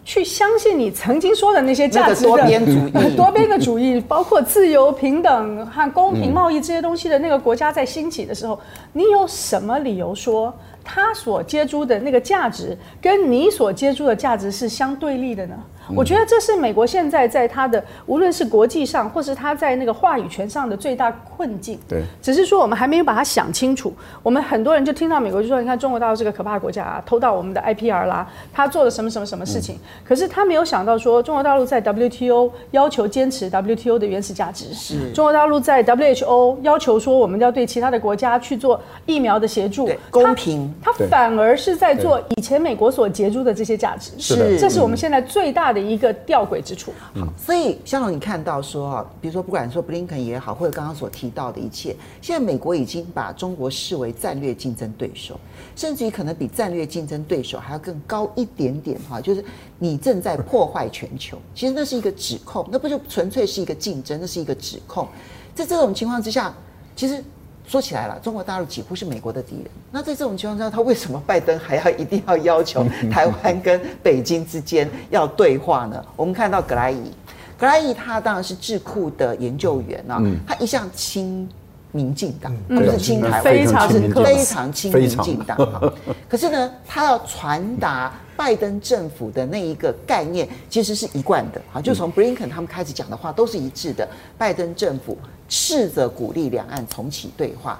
[0.05, 8.59] 去相信你曾经说的那些价值的多边主义，多边的主义，包括自由、平等和公平贸易这些东西的那个国家在兴起的时候，
[8.93, 10.53] 你有什么理由说
[10.85, 15.55] 他所接触的那个价值跟你所接触的价值是相对立的呢？
[15.97, 21.77] 我觉得这是美国现在在他的无论是国际上，或是他在那个话语权上的最大困境。
[21.89, 23.93] 对，只是说我们还没有把它想清楚。
[24.23, 34.73] 我们很多人就听到美国就说：“你看中国大陆是个可怕的国家啊，偷盗我们的 IPR 啦，他做了什么什么什么事情。”可是他没有想到说，中国大陆在 WTO 要求坚持 WTO 的原始价值。
[34.73, 35.11] 是。
[35.13, 40.72] 中国大陆在 WHO 要求说，我们要对其他的国家去做疫苗的协助，公平。
[40.81, 44.13] 他反而是在做以前美国所截出的这些价值。
[44.19, 44.59] 是。
[44.59, 45.83] 这是我们现在最大的。
[45.83, 46.93] 一个吊诡之处。
[47.13, 55.39] 好，所以肖龙，你看到说啊，比如说不管说布林肯也好，或者刚刚所提到的一切，现在美国已经把中国视为战略竞争对手，
[55.75, 59.45] 甚至于可能比战略竞争对手还要更高一点点哈，就是
[59.81, 61.37] 你正在破坏全球。
[61.53, 65.09] 其实那是一个指控，那不就纯粹是一个竞争，那是一个指控。
[65.53, 66.55] 在这种情况之下，
[66.95, 67.23] 其实。
[67.67, 69.67] 说起来了，中国大陆几乎是美国的敌人。
[69.91, 76.05] 那在这种情况下，他为什么拜登还要一定要要求 台湾跟北京之间要对话呢？
[76.17, 77.13] 我们看到格莱伊，
[77.57, 81.49] 格莱伊他当然是智库的研究员啊，他一向亲
[81.93, 85.93] 民进党，他不是亲台湾，非常非常亲民进党。
[86.29, 94.09] 可是呢，他要传达拜登政府的那一个概念，其实是一贯的啊，就从布林肯他们开始讲的话都是一致的。
[94.37, 95.17] 拜登政府
[95.55, 97.79] 试着鼓励两岸重启对话，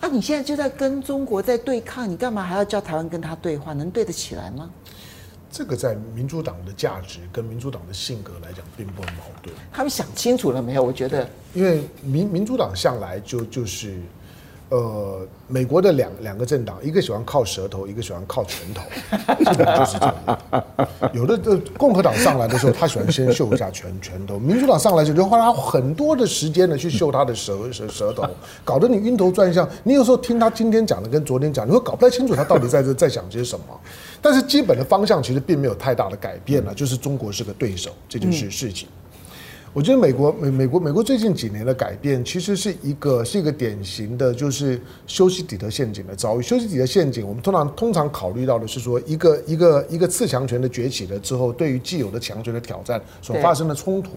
[0.00, 3.72] 啊，你现在就在跟中国在对抗，你干嘛还要叫台湾跟他对话？
[3.72, 4.68] 能对得起来吗？
[5.48, 9.54] 这个在民主党的价值跟民主党的性格来讲，并不矛盾。
[9.72, 10.82] 他们想清楚了没有？
[10.82, 14.00] 我觉得，因为民民主党向来就就是。
[14.70, 18.82] 呃，美国的两两个政党，一个喜欢靠舌头，一个喜欢靠拳头，
[19.38, 20.64] 基 本就是这样。
[21.14, 28.28] 有的的共和党上来的时候，他喜欢先秀一下拳拳头；民主党上来就就花很多的时间呢去秀他的舌 舌舌头，
[28.62, 29.66] 搞得你晕头转向。
[29.84, 33.64] 你有时候听他今天讲的跟昨天讲，你会搞不太清楚他到底在这在讲些什么。
[34.20, 38.86] 但是基本的方向其实并没有太大的改变了，就是中国是个对手这件事事情。
[39.78, 46.42] 我觉得美国美美国美国最近几年的改变，其实是一个是一个典型的，就是修昔底德陷阱的遭遇。
[46.42, 54.10] 修昔底德陷阱，我们通常通常考虑到的是说，一个一个一个次强权的崛起了之后，对于既有的强权的挑战所发生的冲突。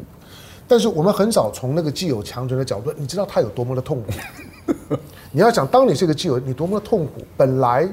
[0.67, 4.97] 但是我们很少从那个既有强权的角度，你知道他有多么的痛苦。
[5.31, 7.21] 你要想，当你是个既有，你多么的痛苦。
[7.37, 7.87] 本来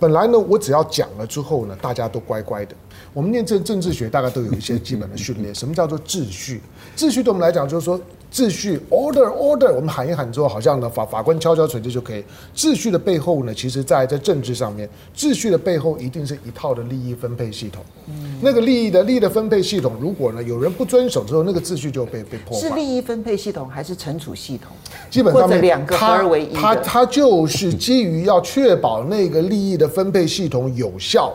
[0.00, 2.74] 本来呢，我只要讲了之后呢，大家都乖乖的。
[3.14, 5.54] 我们念政政治学，大概都有一些基本的训练。
[5.54, 6.60] 什么叫做秩序？
[6.96, 7.98] 秩序对我们来讲，就是说
[8.32, 9.72] 秩序 （order order）。
[9.72, 12.24] 我们喊一喊之后，好像呢法法官敲敲锤子就可以。
[12.56, 17.84] 秩序的背后呢，其实在在政治上面，秩序的背后一定是一套的利益分配系统。
[18.08, 22.68] 嗯，那个利益的利益的分配系统，如果呢有人不遵守之后，那个秩序就被被破坏。
[22.68, 24.72] 是利益分配系统还是惩处系统？
[25.08, 26.52] 基本上面两个合而为一。
[26.52, 31.32] 它它就是基于要确保那个利益的分配系统有效。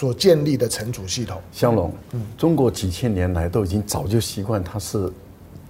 [0.00, 5.12] 所建立的存储系统，香龙，嗯，中国几千年来都已经早就习惯它是。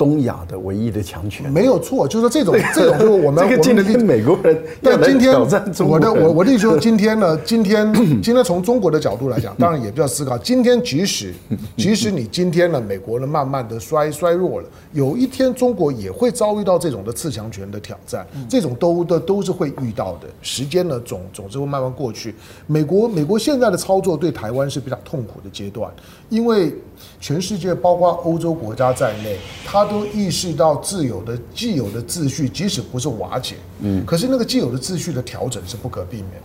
[0.00, 5.38] 东亚的唯一的强权没有错，就是说这种这种， 就是我们这个今天美国人但今天
[5.86, 7.92] 我的我我的意思说，今天呢，今天
[8.24, 11.34] 今天从中国的角度来讲， 当然也不要思考，今天即使
[11.76, 22.34] 即使你今天呢，美国呢慢慢的衰衰弱了，有一天中国也会遭遇到这种的次强权的挑战，这种都的都是会遇到的，时间呢总总是会慢慢过去。
[22.66, 25.92] 美国美国现在的操作对台湾是比较痛苦的阶段，
[26.30, 26.74] 因为
[27.20, 29.36] 全世界包括欧洲国家在内，
[29.66, 29.89] 它。
[29.90, 36.40] 都意识到自有的既有的秩序，即使不是瓦解，嗯，可是那个既有的秩序的调整是不可避免。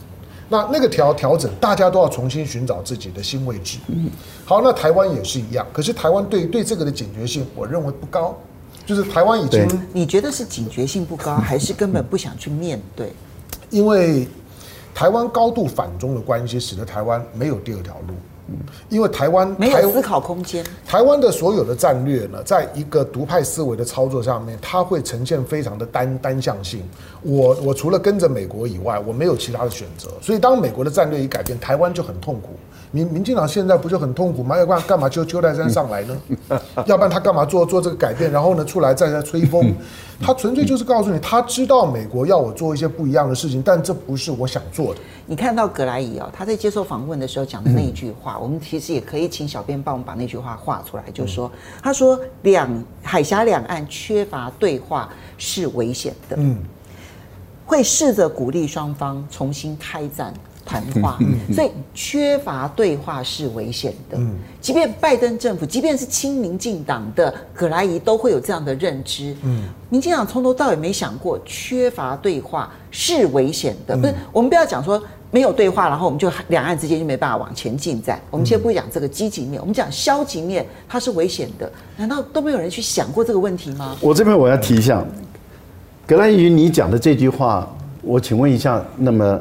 [0.49, 3.77] 那那个调调整，大家都要重新寻找自己的新位置。
[3.87, 4.09] 嗯
[4.43, 8.37] 好，那台湾也是一样，可是台湾对对这个的警觉性，我认为不高。
[8.85, 13.11] 就是台湾已经，你觉得是警觉性不高，还是根本不想去面对？
[13.71, 14.27] 因为
[14.93, 18.13] 台湾高度反中的关系，使得台湾没有第二条路。
[18.89, 20.63] 因为台湾没有思考空间。
[20.85, 26.83] 台湾的所有的战略呢，在一个独派思维的操作上面，它会呈现非常的单单向性。
[27.21, 30.09] 我我除了跟着美国以外，我没有其他的选择。
[30.21, 32.49] 所以当美国的战略一改变，台湾就很痛苦。
[32.95, 34.57] 民民进党现在不就很痛苦吗？
[34.57, 36.17] 要不然干嘛就邱泰山上来呢？
[36.87, 38.31] 要不然他干嘛做做这个改变？
[38.31, 39.73] 然后呢，出来再再吹风？
[40.21, 45.01] 他纯粹就是告诉你，他知道美国要我做一些不一样的事情，但这不是我想做的。
[45.25, 51.51] 你看到葛莱仪哦，他在接受访问的时候讲的那一句话，我们其实也可以请小编帮我们把那句话画出来，就是说，
[51.83, 52.69] 他说两
[53.03, 56.59] 海峡两岸缺乏对话是危险的，嗯，
[57.65, 60.33] 会试着鼓励双方重新开战。
[60.65, 61.19] 谈话，
[61.53, 64.17] 所以缺乏对话是危险的。
[64.59, 69.35] 即便拜登政府，即便是亲民进党的葛莱仪，都会有这样的认知。
[69.43, 73.95] 嗯民进党从头到尾没想过缺乏对话是危险的。
[73.95, 75.01] 不是，我们不要讲说
[75.31, 78.19] 没有对话，然后我们就两岸之间就没办法往前进展。
[78.31, 81.71] 我们先不讲这个积极面，我们讲消极面，它是危险的。
[81.95, 83.95] 难道都没有人去想过这个问题吗？
[84.01, 85.05] 我这边我要提一下，
[86.07, 89.39] 葛莱仪，你讲的这句话，我请问一下，那么。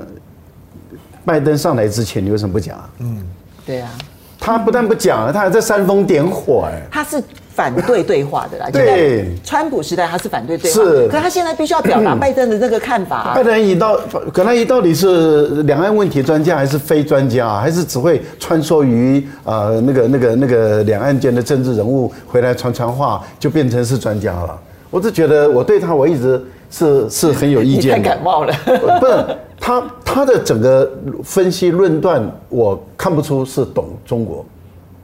[1.24, 2.90] 拜登上来之前，你为什么不讲啊？
[2.98, 3.18] 嗯，
[3.66, 3.90] 对啊，
[4.38, 6.82] 他不但不讲了，他还在煽风点火哎。
[6.90, 7.22] 他是
[7.54, 8.68] 反对对话的啦。
[8.70, 11.08] 对，川普时代他是反对对话，是。
[11.08, 13.32] 可是他现在必须要表达 拜登的这个看法。
[13.34, 13.96] 拜登一到，
[14.32, 17.60] 葛莱仪到底是两岸问题专家还是非专家啊？
[17.60, 24.58] 还是只会穿梭于呃那个那个那个两岸间的政治人物回来传传话，就变成是专家了？
[24.90, 27.96] 我只觉得我对他我一直是是很有意见的。
[27.96, 28.52] 太感冒了。
[28.64, 29.24] 不是
[29.64, 29.90] 他。
[30.14, 30.88] 他的整个
[31.24, 34.46] 分析论断，我看不出是懂中国，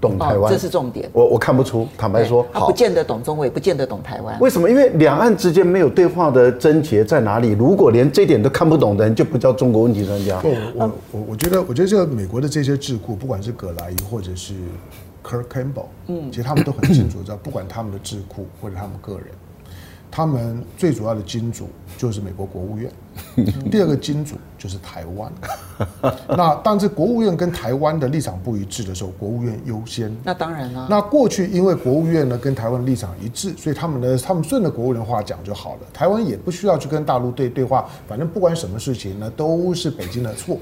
[0.01, 1.11] 懂台湾，这是重点。
[1.13, 4.39] 我我看不出，坦白说，他不见得懂中国，也不见得懂台湾。
[4.39, 4.71] 为什么？
[4.71, 7.57] 因为两岸之间没有对话的症结在哪里？
[7.59, 10.41] 如果连这点都看不懂的人，就不叫中国问题专家。
[10.45, 14.55] 我我我我觉得，我觉得这个美国的这些智库，不管是葛莱仪或者是
[15.25, 19.27] Kirk Campbell，嗯，其实他们都很清楚，知道不管他们的智库或者他们个人。
[20.11, 22.91] 他们最主要的金主就是美国国务院，
[23.71, 25.33] 第二个金主就是台湾。
[26.29, 30.15] 那当这国务院跟台湾的立场不一致的时候，国务院优先。
[30.25, 30.87] 那当然了。
[30.91, 35.81] 那过去因为国务院呢跟台湾立场一致，所以他们呢他们顺着国务院话讲就好了。
[35.93, 40.59] 台湾也不需要去跟大陆对对话，反正不管什么事情呢都是北京的错。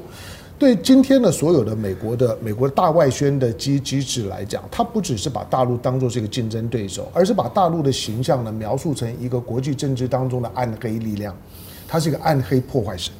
[0.59, 11.33] 对今天的所有的美国的美国大外宣的机机制来讲，它不只是把大陆当做是一个竞争对手，而是把大陆的形象呢描述成一个国际政治当中的暗黑力量，
[11.87, 13.15] 它是一个暗黑破坏神。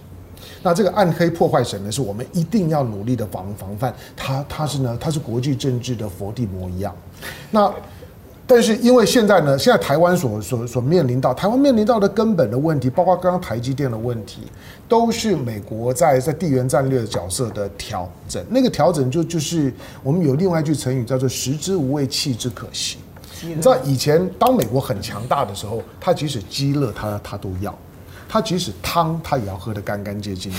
[0.63, 3.95] 那这个暗黑破坏神呢，是我们一定要努力的防防范。
[4.17, 6.95] 它它是呢，它是国际政治的佛地魔一样。
[7.51, 7.73] 那。
[8.51, 14.45] 但是因为现在呢，现在台湾所所所面临到台湾面临到的根本的问题，包括刚刚台积电的问题，
[14.89, 18.43] 都是美国在在地缘战略的角色的调整。
[18.49, 19.71] 那个调整就就是
[20.03, 22.97] 我们有另外一句成语叫做“食之无味，弃之可惜”。
[23.45, 27.77] 你知道以前当美国很强大的时候，他即使饥饿他他都要。
[28.29, 30.51] 他即使汤，他也要喝得干干净净。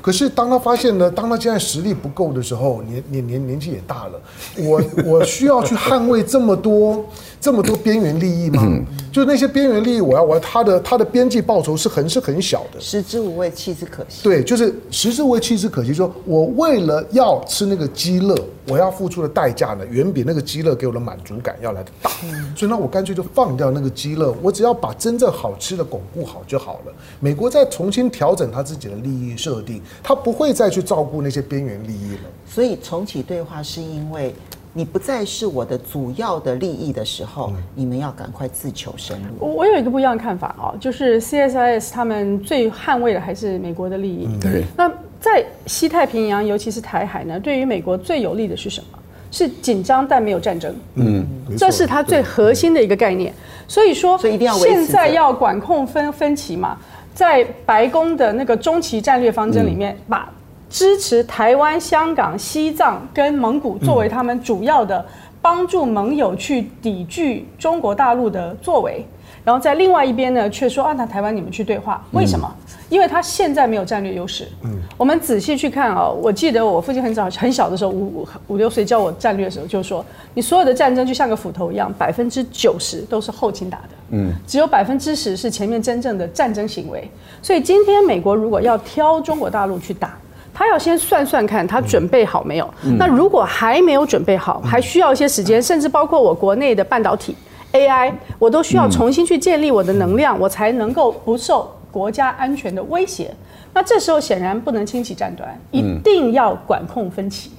[0.00, 4.20] 可是当他发现呢，当他现在实力不够的时候，年年年年纪也大了，
[4.56, 7.04] 我我需要去捍卫这么多
[7.40, 8.66] 这么多边缘利益吗？
[9.12, 12.80] 就那些边缘利益，我要我要他的他的边际报酬是很是很小的。
[12.80, 14.22] 食之无味，弃之可惜。
[14.22, 15.92] 对，就是食之无味，弃之可惜。
[15.92, 18.34] 说我为了要吃那个鸡肋，
[18.68, 22.10] 我要付出的代价呢，远比那个鸡肋给我的满足感要来的大。
[22.56, 26.92] 所以呢，我干脆就放掉那个鸡肋，我只要把真正好吃的巩固好就好了。
[27.18, 32.20] 美国在重新调整他自己的利益设定，他不会再去照顾那些边缘利益了。
[32.46, 34.34] 所以重启对话是因为
[34.72, 39.34] 你不再是我的主要的利益的时候，嗯、你们要赶快自求生路。
[39.40, 44.28] 我我有一个不一样的看法啊，就是 CSIS 他们最捍卫的还是美国的利益。
[44.28, 44.64] 嗯、对。
[44.76, 44.88] 那
[45.20, 48.98] 在西太平洋，尤其是台海呢，对于美国最有利的是什么？
[49.32, 50.74] 是紧张但没有战争。
[50.94, 51.24] 嗯，
[51.56, 53.32] 这是它最核心的一个概念。
[53.68, 56.76] 所以说，现在要管控分分歧嘛。
[57.14, 60.28] 在白宫的那个中期战略方针里面，把
[60.68, 65.04] 支持台湾、香港、西藏跟蒙古作为他们主要的
[65.42, 69.04] 帮助盟友去抵御中国大陆的作为。
[69.44, 72.52] 然后在另外一边呢，却说啊，那台湾你们去对话，为什么？
[72.88, 74.46] 因为他现在没有战略优势。
[74.64, 87.10] 嗯，我们仔细去看啊，我记得我父亲很早很小的时候，五五五六岁教我战略的时候，就说你所有的战争就像个斧头一样，百分之九十都是后勤打的，嗯，只有百分之十是前面真正的战争行为。
[87.40, 90.16] 所以今天美国如果要挑中国大陆去打。
[90.52, 92.68] 他要先算算看他准备好没有。
[92.98, 97.34] 那如果还没有准备好，还需要一些时间，甚至包括我国内的半导体、
[97.72, 103.32] AI，我都需要重新去建立我的能量，我才能够不受国家安全的威胁。
[103.72, 107.50] 那这时候显然不能轻启战端，一定要管控分歧。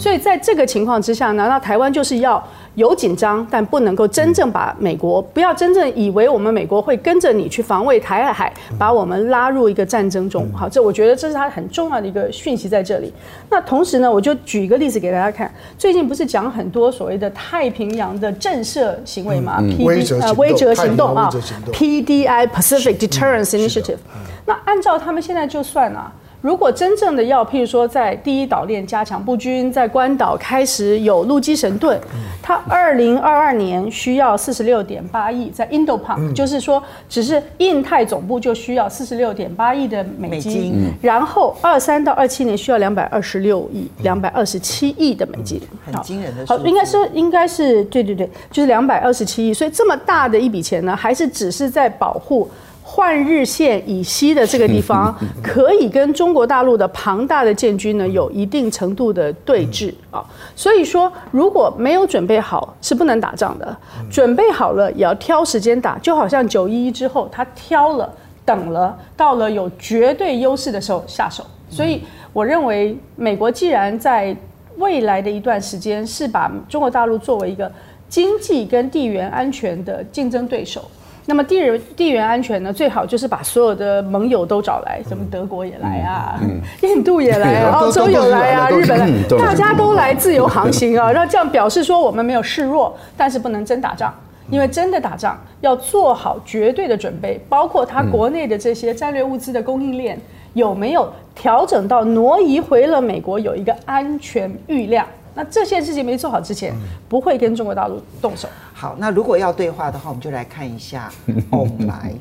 [0.00, 2.42] 所以在这个情况之下呢，那台湾就是要
[2.74, 10.50] 有紧张，但不能够真正把美国不要真正以为我们美国会跟着你去防卫台海，把我们拉入一个战争中。
[10.54, 13.12] 好，这我觉得这是他很重要的一个讯息在这里。
[13.50, 15.52] 那同时呢，我就举一个例子给大家看。
[15.76, 19.58] 最近不是讲很多所谓的太平洋的震慑行为嘛？
[19.60, 21.28] 嗯、威慑呃威慑行动啊
[21.72, 23.98] ，PDI Pacific Deterrence Initiative。
[24.46, 26.10] 那按照他们现在就算啊。
[26.40, 31.98] 如果真正的要，譬如说在第一岛链加强布军，在关岛开始有陆基神盾，
[32.42, 46.46] 它二零二二年需要四十六点八亿，在 INDOPAC，就是说只是印太总部就需要四十六点八亿的美金，然后二三到二七年需要两百二十六亿，两百二十七亿的美金，很惊人的。
[46.46, 52.48] 好，应该说应该是对对对，就是两百二十七亿，所以这么大的一笔钱呢，还是只是在保护。
[52.92, 60.24] 换日线以西的这个地方， 可以跟中国大陆的庞大的建军呢有一定程度的对峙啊。
[60.56, 63.66] 所以说，如果没有准备好，是不能打仗的；
[64.10, 65.96] 准备好了，也要挑时间打。
[65.98, 68.12] 就好像九一一之后，他挑了、
[68.44, 71.44] 等了，到了有绝对优势的时候下手。
[71.70, 74.36] 所以，我认为美国既然在
[74.78, 77.70] 未来的一段时间是把中国大陆作为一个
[78.08, 80.90] 经济跟地缘安全的竞争对手。
[81.30, 86.40] 那么地缘地缘安全呢，最好就是把所有的盟友都找来，什么德国也来啊，
[86.82, 89.08] 印度也来啊，澳洲也来啊，日本来，
[89.38, 94.12] 大家都来自由航行啊，那这样表示说我们没有示弱，但是不能真打仗，
[94.50, 100.18] 因为真的打仗要做好绝对的准备，包括他国内的这些战略物资的供应链
[100.54, 105.06] 有没有调整到挪移回了美国有一个安全预量。
[105.32, 106.74] 那这些事情没做好之前，
[107.08, 108.48] 不会跟中国大陆动手。
[108.80, 111.12] 好，那如果要对话的话，我们就来看一下
[111.52, 112.14] 欧莱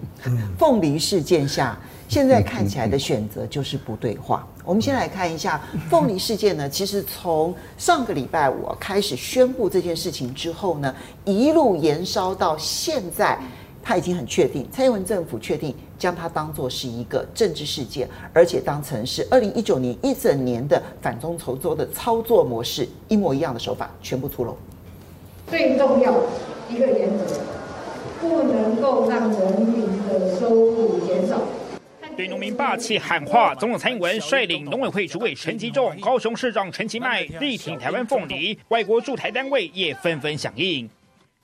[0.58, 1.80] 凤梨事件下，
[2.10, 4.46] 现在看起来的选择就是不对话。
[4.66, 10.94] 我们先来看一下凤梨事件呢，其实从上个礼拜五开始宣布这件事情之后呢，
[11.24, 13.40] 一路延烧到现在。
[13.82, 24.56] 他已经很确定，蔡英文政府确定将它当作是一个政治事件，而且当成是二零一九年一整年的反中筹周的操作模式，一模一样的手法全部出笼。
[25.48, 26.14] 最重要
[26.70, 27.42] 一个原则，
[28.22, 31.42] 不能够让人民的收入减少。
[32.16, 40.88] 对农民霸气喊话，总统蔡英文率领农委会主委陈吉仲、高雄市长陈其迈力挺台湾凤梨，外国驻台单位也纷纷响应。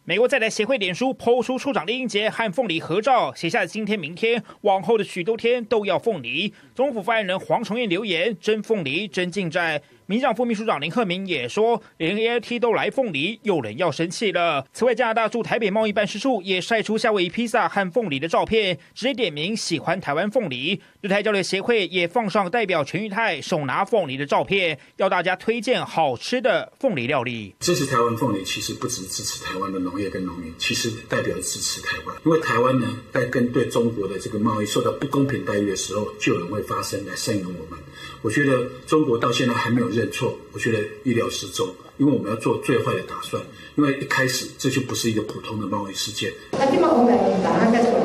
[0.03, 6.53] 美国在台协会脸书 PO 出处长酈英杰和凤梨合照，写下今天、明天、往后的许多天都要凤梨。
[6.75, 9.81] 总统府发言人黄重彦留言：真凤梨，真进站。
[10.07, 14.63] 民进党副秘书长林鹤明也说，连 AIT 都来凤梨，有人要生气了。
[14.71, 20.79] 此外，加拿大驻台北贸易办事处也晒出夏威夷披萨和凤梨的照片，直接点名喜欢台湾凤梨。
[21.01, 27.55] 日台交流协会也放上代表全裕泰手拿凤梨的照片，要大家推荐好吃的凤梨料理。
[27.59, 32.15] 支持台湾凤梨，其实不只支持台湾的农业跟农民，其实代表支持台湾。
[32.23, 37.79] 因为台湾呢，在跟对中国的这个贸易受到不公平待遇的时候，就有人会发声来声援我们。
[38.25, 41.67] 我觉得中国到现在还没有认错，我觉得意料之中，
[41.97, 43.39] 因为我们要做最坏的打算，
[43.75, 46.33] 因为一开始这就不是一个普通的贸易事件。
[46.53, 48.01] 那这么我们把它干出来，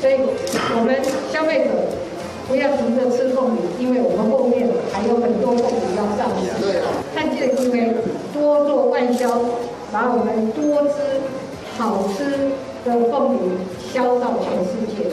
[0.00, 0.14] 所以
[0.78, 0.94] 我们
[1.32, 1.70] 消费者
[2.46, 6.46] 不要急着吃凤梨，因为我们后面还有很多凤梨要上市。
[6.62, 6.86] 对啊。
[7.12, 7.92] 看这个机会，
[8.32, 9.26] 多做外销，
[9.90, 11.26] 把我们多汁、
[11.76, 12.54] 好吃
[12.86, 13.50] 的凤梨
[13.92, 15.10] 销到全世界，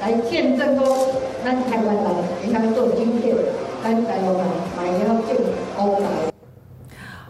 [0.00, 2.04] 来见证哦，那台湾人
[2.44, 3.36] 你看做晶片。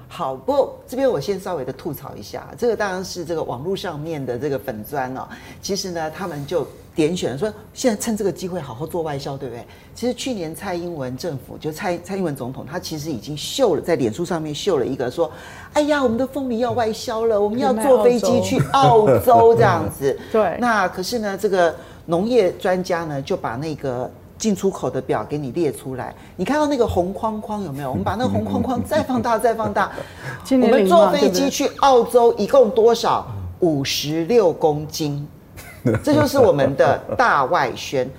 [0.09, 5.27] 好，不过这边我先稍微的吐槽一下，这个当然是这个网络上面的这个粉砖哦。
[5.63, 9.65] 其实呢，他们就点选说，现在趁这个机会好好做外销，对不对？
[9.95, 15.31] 其实去年蔡英文政府就蔡蔡英文总统，他其实已经秀了，在脸书上面秀了一个说，
[15.73, 20.19] 哎呀，我们的凤梨要外销了，我们要坐飞机去澳洲这样子。
[20.33, 20.57] 对。
[20.59, 21.75] 那可是呢，这个
[22.07, 24.11] 农业专家呢，就把那个。
[24.41, 27.91] 进出口的表给你列出来，你看到那个红框框有没有？
[27.91, 29.93] 我们把那个红框框再放大，再放大。
[30.53, 33.27] 我们坐飞机去澳洲一共多少？
[33.59, 35.29] 五十六公斤，
[36.03, 38.11] 这就是我们的大外宣。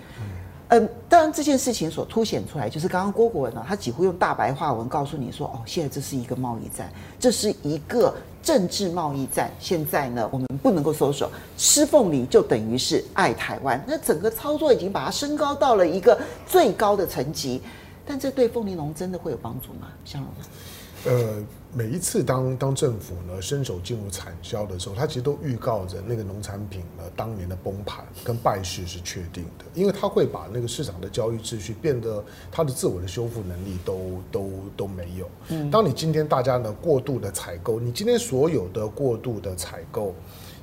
[0.68, 6.88] 嗯，当然这件事情所凸显出来，就是刚刚郭国文呢，他几乎用大白话文告诉你说：哦，现在这是一个贸易战，
[7.20, 8.14] 这是一个。
[8.42, 11.30] 政治贸易战，现在呢，我们不能够松手。
[11.58, 17.62] 吃凤梨就等于是爱台湾，那整个操作已经把它升高到了一个最高的层级。
[18.06, 19.88] 但这对凤梨农真的会有帮助吗？
[20.04, 20.30] 向荣？
[21.06, 35.30] 呃，每一次当当政府呢伸手进入产销的时候，它其实都预告着那个农产品呢当年的崩盘跟败势是确定的，因为它会把那个市场的交易秩序变得它的自我的修复能力都都都没有。
[35.48, 40.14] 嗯，当你今天大家呢过度的采购，你今天所有的过度的采购，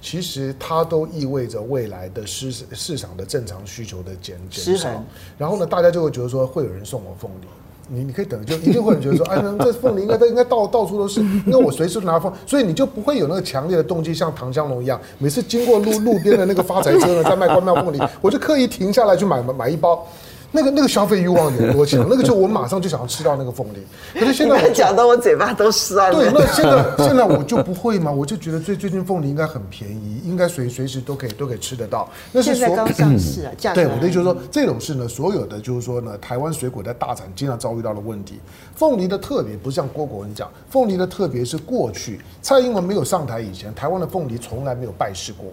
[0.02, 5.02] 其实它都意味着未来的市市场的正常需求的减减少，
[5.38, 7.46] 然后呢，大家就会觉得说会有人送我凤梨。
[7.88, 20.06] 你你可以等，就一定会觉得说，哎，这凤梨应该都应该到到处都是，因为我随时拿凤，所以你就不会有那个强烈的动机，像唐香龙一样，每次经过路路边的那个发财车呢，在卖关庙凤梨，我就刻意停下来去买买一包。
[20.50, 22.06] 那个那个消费欲望有多强？
[22.08, 23.86] 那个就我马上就想要吃到那个凤梨。
[24.18, 26.18] 可是现在我讲到我嘴巴都酸了。
[26.18, 32.08] 对，那现在现在我就不会嘛，我就觉得最最近凤梨应该很便宜，应该随随时都可以都可以吃得到。
[32.32, 33.82] 那是现在刚上市啊，价格。
[33.82, 38.40] 对，我的意思就是说，这种事呢，所有的就是说呢，台湾水果在大产经常遭遇到的问题。
[38.74, 45.52] 凤梨的特别不像郭国文讲，凤梨的特别是过去蔡英文没有上台以前，台湾的凤梨从来没有败市过。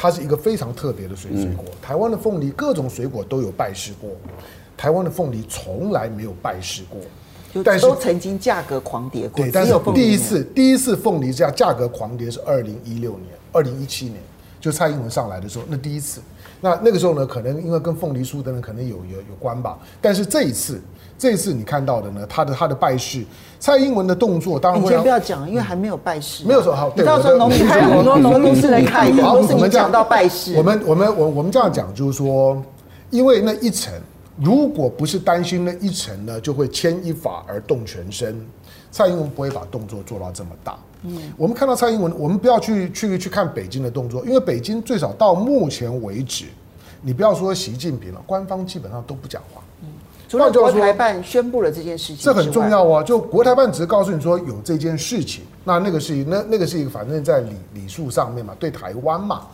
[0.00, 1.64] 它是一个非常特别的水水果。
[1.82, 4.08] 台湾的凤梨，各种水果都有败市过，
[4.76, 7.00] 台湾的凤梨从来没有败市过，
[7.64, 9.44] 但是都曾经价格狂跌过。
[9.44, 14.20] 对，但是第一次第一次凤梨价价格狂跌是二零一六年、二零一七年，
[14.60, 16.20] 就蔡英文上来的时候，那第一次，
[16.60, 19.76] 那那个时候呢，可能因为跟凤梨酥等等可能有有有关吧。
[20.00, 20.80] 但是这一次，
[21.18, 23.24] 这次你看到的呢，他的他的败势。
[23.60, 24.88] 蔡英文的动作当然会。
[24.88, 26.44] 你先不要讲，因为还没有败市。
[26.44, 27.04] 没有说好，对。
[27.04, 30.54] 到时候农民还有很多农公司来看，好，我们讲到败势。
[30.54, 32.62] 我们我们我我们这样讲就是说，
[33.10, 33.92] 因为那一层，
[34.36, 38.40] 如果不是担心那一层呢，就会牵一发而动全身。
[38.92, 40.78] 蔡英文不会把动作做到这么大。
[41.02, 41.18] 嗯。
[41.36, 46.44] 我们看到蔡英文，我们不要去去去看北京的动作，因为北京最少到目前为止，
[47.02, 49.60] 你不要说习近平了，官方基本上都不讲话。
[50.28, 53.02] 除了国台办宣布了这件事情，这很重要啊！
[53.02, 59.46] 就国台办只是告诉你说有这件事情，那那个是那那个是一个反正在礼礼数上面嘛，对台湾嘛。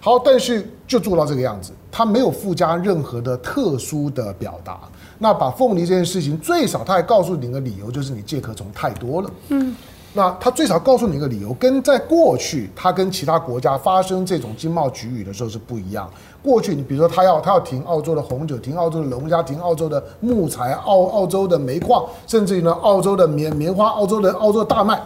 [0.00, 4.78] 好，但是就做到这个样子，他没有附加任何的特殊的表达。
[5.18, 9.30] 那把凤梨这件事情，最少他还告诉你一个理由，就是你借壳虫太多了。
[9.48, 9.74] 嗯。
[10.12, 16.10] 那他最少告诉你一个理由，跟在过去他跟其他国家发生这种经贸局语的时候是不一样。
[16.42, 25.00] 过去你比如说他要他要停澳洲的红酒，停澳洲的龙虾，停澳洲的木材，澳澳洲的煤矿，甚至于呢澳洲的棉棉花，澳洲的澳洲的大麦。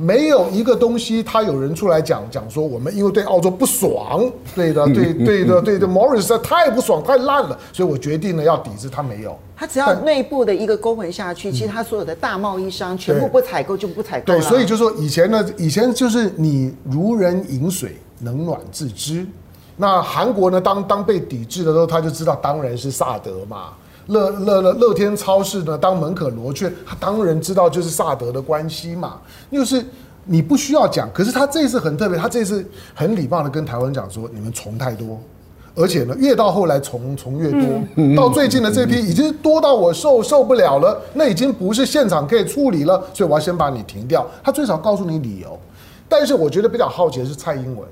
[0.00, 8.88] 没有一个东西，他有人出来讲讲说，我们因为对澳洲不爽，对的， 对对的，对的，Morris 实在太不爽，太烂了，所以我决定了要抵制。
[8.88, 14.26] 他没有，他只要内部的一个公文下去，其实他所有的大贸易商全部不采购就不采购。
[14.26, 19.26] 对，所以就说以前呢，以前就是你如人饮水，冷暖自知。
[19.76, 23.70] 那韩国呢，当当被抵制的时候，他就知道当然是萨德嘛。
[24.08, 29.18] 乐乐乐乐天超市呢，当门可罗雀，他当然知道就是萨德的关系嘛。
[29.50, 29.84] 就是
[30.24, 35.18] 你不需要讲，可是他这次很特别，他这次很礼貌的跟台湾讲说，你们虫太多，
[35.74, 44.26] 而且呢，越到后来虫虫越多，到最近的这批已经多到我受受不了了，那已经不是现场可以处理了，所以我要先把你停掉。
[44.42, 45.58] 他最少告诉你理由，
[46.08, 47.86] 但是我觉得比较好奇的是蔡英文。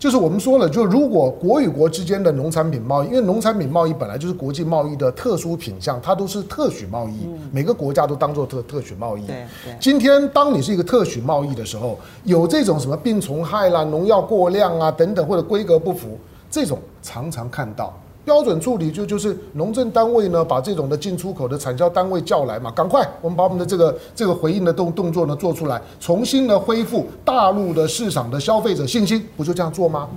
[0.00, 9.26] 就是我们说了，就如果国与国之间的农产品贸易，因为农产品贸易本来就是国际贸易的特殊品项，它都是特许贸易，每个国家都当做特特许贸易。
[9.26, 9.76] 对对。
[9.78, 16.18] 今天当你是一个特许贸易的时候，有这种什么病虫害啦、农药过量啊等等，或者规格不符，
[16.50, 17.92] 这种常常看到。
[18.24, 30.08] 标准处理就就是农政单位呢，把这种的进出口的产销单位叫来嘛，赶快我们把我们的这个这个回应的动动作呢做出来，重新呢恢复大陆的市场的消费者信心，不就这样做吗？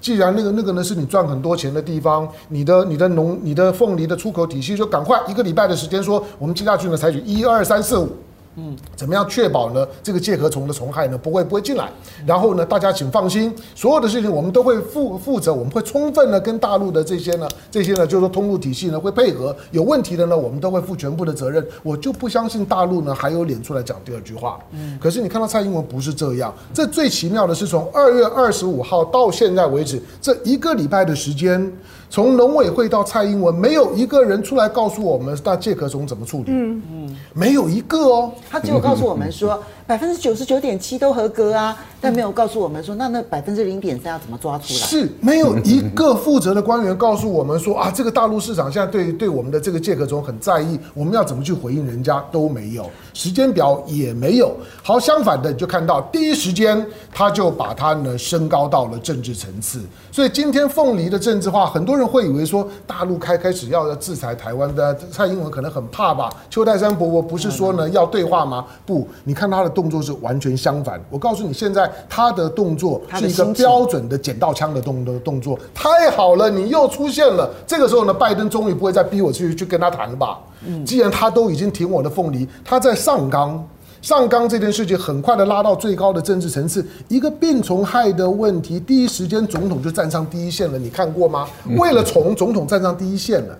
[0.00, 8.08] 既然那个那个呢是你赚很多钱的地方，你的你的农你的凤梨的出口体系就赶快一个礼拜的时间说，我们接下去呢采取一二三四五。
[8.56, 9.86] 嗯，怎么样确保呢？
[10.02, 11.90] 这个介壳虫的虫害呢不会不会进来？
[12.24, 21.66] 然后呢，大家请放心，所有的事情我们都会负负责，我们会充分的跟大陆的这些呢，这些呢就是说通路体系呢会配合，有问题的呢我们都会负全部的责任。
[21.82, 24.58] 我就不相信大陆呢还有脸出来讲第二句话。
[24.70, 31.72] 嗯，可是你看到蔡英文不是这样，这最奇妙的是从二月二十五号到现在为止这一个礼拜的时间。
[32.10, 36.44] 从农委会到蔡英文，没有一个人出来告诉我们那借壳虫怎么处理。
[36.48, 36.82] 嗯。
[36.92, 44.80] 嗯，没有一个哦，他只有告诉我们说，百分之九十九点七都合格啊，但没有告诉我们说，那那百分之零点三要怎么抓出来？
[44.80, 54.56] 是没有一个负责的官员告诉我们说啊，这个大陆市场现在对对我们的这个借壳虫很在意，我们要怎么去回应人家都没有，时间表也没有。
[54.82, 56.82] 好，相反的，你就看到第一时间
[57.12, 59.82] 他就把它呢升高到了政治层次。
[60.10, 66.32] 所以今天凤梨的政治化，很多人会以为说大陆开开始要要制裁台湾的蔡英文可能很怕吧？
[66.48, 68.64] 邱泰山伯伯不是说呢要对话吗？
[68.86, 69.73] 不，你看他的。
[69.74, 70.98] 动作是完全相反。
[71.10, 77.50] 我告诉你，现在他的动作是一个标准的捡到枪的动的动作，太好了，你又出现了。
[77.66, 80.38] 这个时候呢，拜登终于不会再逼我去去跟他谈了吧？
[80.86, 83.62] 既然他都已经挺我的凤梨，他在上纲
[84.00, 90.78] 上纲这件事情很快的拉到最高的政治层次，一个病虫害的问题，第一时间总统就站上第一线了。
[90.78, 91.48] 你看过吗？
[91.76, 93.58] 为了虫，总统站上第一线了。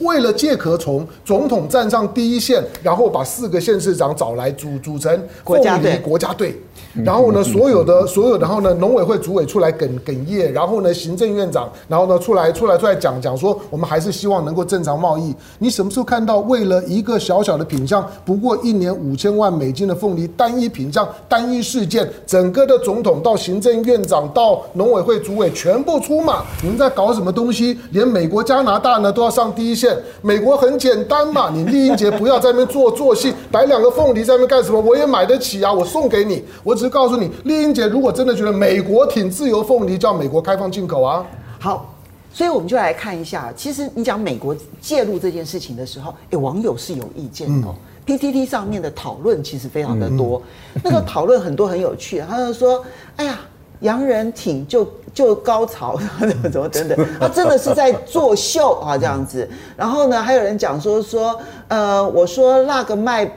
[0.00, 5.10] 为了借壳虫，总统站上第一线，然后把四个县市长找来组组成
[5.44, 6.60] 凤梨国家队。
[7.04, 15.32] 然后呢，所有的所有，然后呢，农委会主委出来哽哽咽，然后呢，行政院长，然后呢，出来出来出来讲讲说，我们还是希望能够正常贸易。
[15.60, 26.42] 你什么时候看到为了一个小小的品项，不过一年五千万美金的凤梨单一品项单一事件，整个的总统到行政院长到农委会主委全部出马？
[26.60, 27.78] 你们在搞什么东西？
[27.92, 29.96] 连美国加拿大呢都要上第一线。
[30.22, 34.80] 美国很简单嘛，你丽英杰不要在那边做做戏，摆两个凤梨在那边干什么？
[34.80, 36.69] 我也买得起啊，我送给你，我。
[36.74, 41.24] 只是告诉你，丽英姐如果真的觉得美国挺自由凤梨，叫美国开放进口啊。
[41.58, 41.94] 好，
[42.32, 47.68] 所以我们就来看一下，其实你讲美国介入这件事情的时候，哎，网友是有意见的。
[47.68, 47.74] 嗯、
[48.06, 50.40] PTT 上面的讨论其实非常的多，
[50.74, 52.22] 嗯、那个讨论很多很有趣。
[52.28, 52.82] 他就说
[53.16, 53.38] ：“哎呀，
[53.80, 55.98] 洋人挺就就高潮，
[56.50, 63.30] 怎么等等，他真的是在作秀啊这样子。”然后呢，还有人讲说说，呃，我说那个卖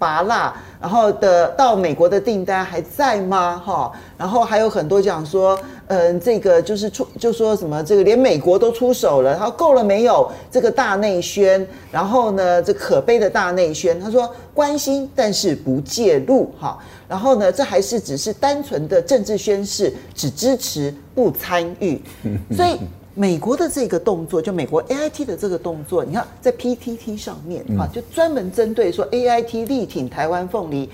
[0.00, 0.52] 芭乐。
[0.80, 3.62] 然后的到美国的订单还在吗？
[3.62, 10.32] 哈，然后还有很多讲说，嗯，这个就是出就说什么这个连美国都出手了，他说够了没有？
[10.50, 22.00] 这个大内宣，然后呢，这可悲的大内宣，他说关心但是不介入，哈，然后呢，这还是只是单纯的政治宣示，只支持不参与，
[22.56, 22.78] 所以。
[23.14, 30.88] 美国的这个动作，就美国 AIT 的这个动作，你看在 PTT 上面啊，就专门针对说 AIT 力挺台湾凤梨，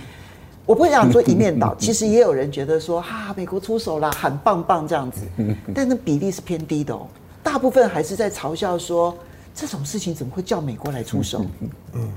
[0.65, 5.21] 我不会讲说一面倒， 其实也有人觉得说哈，美国出手了，很棒棒这样子，
[5.75, 7.07] 但那比例是偏低的哦，
[7.43, 9.17] 大部分还是在嘲笑说
[9.55, 11.45] 这种事情怎么会叫美国来出手？
[11.93, 12.11] 嗯。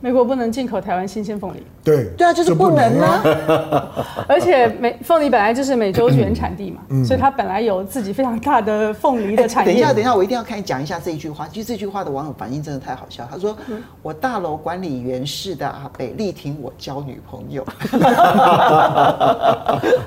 [0.00, 3.22] 美国不能进口台湾新鲜凤梨，对对啊，就是不能啊。
[4.28, 9.72] 而且美凤梨本来就是美洲原产地嘛，嗯、所以它本来有自己非常大的凤梨的产业。
[9.72, 11.48] 等一下，等一下，我一定要看讲一下这一句话。
[11.50, 13.26] 其实这句话的网友反应真的太好笑。
[13.30, 17.64] 他说：“嗯、我大楼管理员室的阿北力挺我交女朋友。”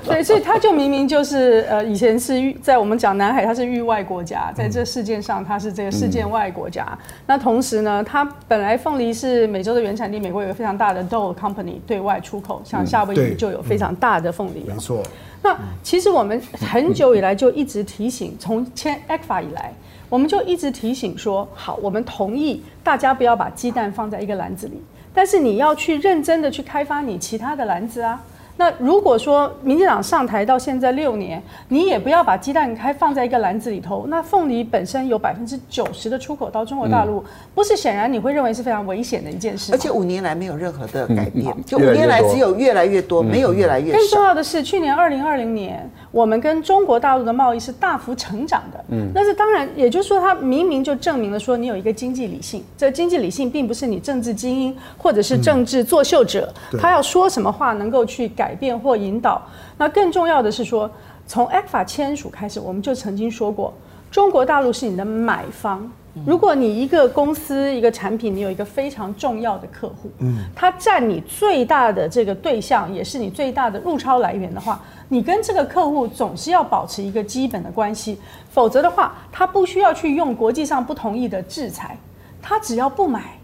[0.06, 6.86] 对，所以他就明明就是呃，以前是在我们讲南海，它是域外国家，在这事件上它是这个事件外国家。
[6.90, 14.64] 嗯、那同时呢，他本来凤梨是美洲的原原产地，美国有个非常大的 Dole Company 对外出口，像夏威夷就有非常大的凤梨。
[14.66, 15.02] 没错。
[15.42, 19.72] 那其实我们很久以来就一直提醒，从签 ECFA 以来，
[20.10, 24.82] 我们就一直提醒说，好，我们同意大家不要把鸡蛋放在一个篮子里，
[25.14, 28.22] 但是你要去认真的去开发你其他的篮子啊。
[28.58, 34.04] 那如果说民进党上台到现在六年，你也不要把鸡蛋开放在一个篮子里头。
[34.08, 37.22] 那凤梨本身有百分之九十的出口到中国大陆，
[37.54, 39.70] 不是显然你会认为是非常危险的一件事。
[39.72, 43.98] 而且五年来没有任何的改变，就五年来只有越来越多，没有越来越少。
[43.98, 48.84] 更重要的是，去年二零二零年，我们跟中国大陆的贸易是大幅成长的。
[48.88, 52.64] 嗯，那是当然，也就是说，它明明就证明了说你有一个经济理性。
[52.76, 58.47] 这经济理性并不是你政治精英或者是政治作秀者，他要说什么话能够去改。
[58.48, 59.42] 改变或引导，
[59.76, 60.90] 那更重要的是说，
[61.26, 63.74] 从 ECFA 签署开始，我们就曾经说过，
[64.10, 65.86] 中国大陆是你的买方。
[66.24, 74.80] 如果你一个公司一个产品，你有一个非常重要的客户，嗯，他占你最大的这个对象，也是你最大的入超来源的话，
[75.10, 78.18] 你跟这个客户总是要保持一个基本的关系，
[78.50, 81.98] 否则的话，他不需要去用国际上不同意的制裁，
[82.40, 83.38] 他只要不买，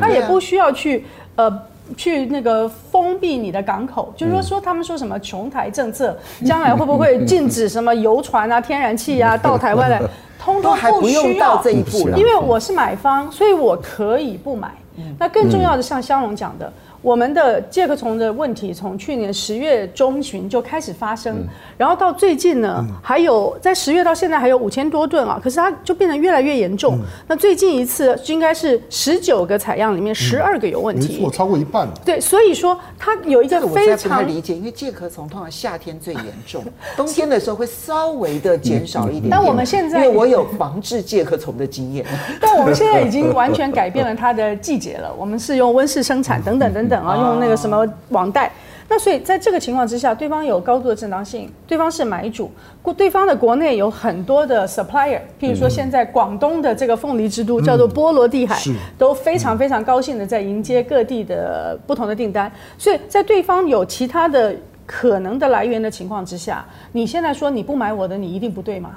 [0.00, 1.04] 他也不需要去
[1.36, 1.62] 呃。
[1.96, 10.00] 去那个封闭你的港口，就是说说他们说什么琼台政策，将来会不会禁止什么油船啊、天然气啊 到台湾来，
[10.38, 11.62] 通通不需要。
[11.62, 14.72] 这一步，因为我是买方，所以我可以不买。
[15.18, 16.72] 那更重要的，像香龙讲的，
[17.06, 21.46] 我们的介壳虫的问题从去年十月中旬就开始发生，嗯、
[21.78, 26.96] 然后到最近呢，嗯、还有在十月到现在还有五千多吨啊，可是它就变得越来越严重。
[26.96, 31.94] 嗯、那最近一次应该是十九个采样里面十二个有问题，超过一半了。
[32.04, 36.64] 对，所以说它有一个非常不太理解，因为介壳虫通常夏天最严重，
[36.96, 39.30] 冬天的时候会稍微的减少一点，点。
[39.30, 42.04] 但我们现在因为我有防治介壳虫的经验，
[42.40, 45.14] 但我们现在已经完全改变了它的季节了。
[45.16, 46.95] 我们是用温室生产等等等等。
[47.04, 48.50] 啊，用那个什么网贷，
[48.88, 52.50] 那所以在这个情况之下，对方有高度的正当性，对方是买主，
[52.96, 58.56] 对方的国内有很多的 supplier，譬如说现在广东的这个凤梨之都叫做波罗的海，
[58.96, 64.54] 都非常非常高兴的在迎接各地的不同的订单，所以在对方有其他的
[64.86, 68.90] 可能的来源的情况之下，你现在说你不买我的，你一定不对吗？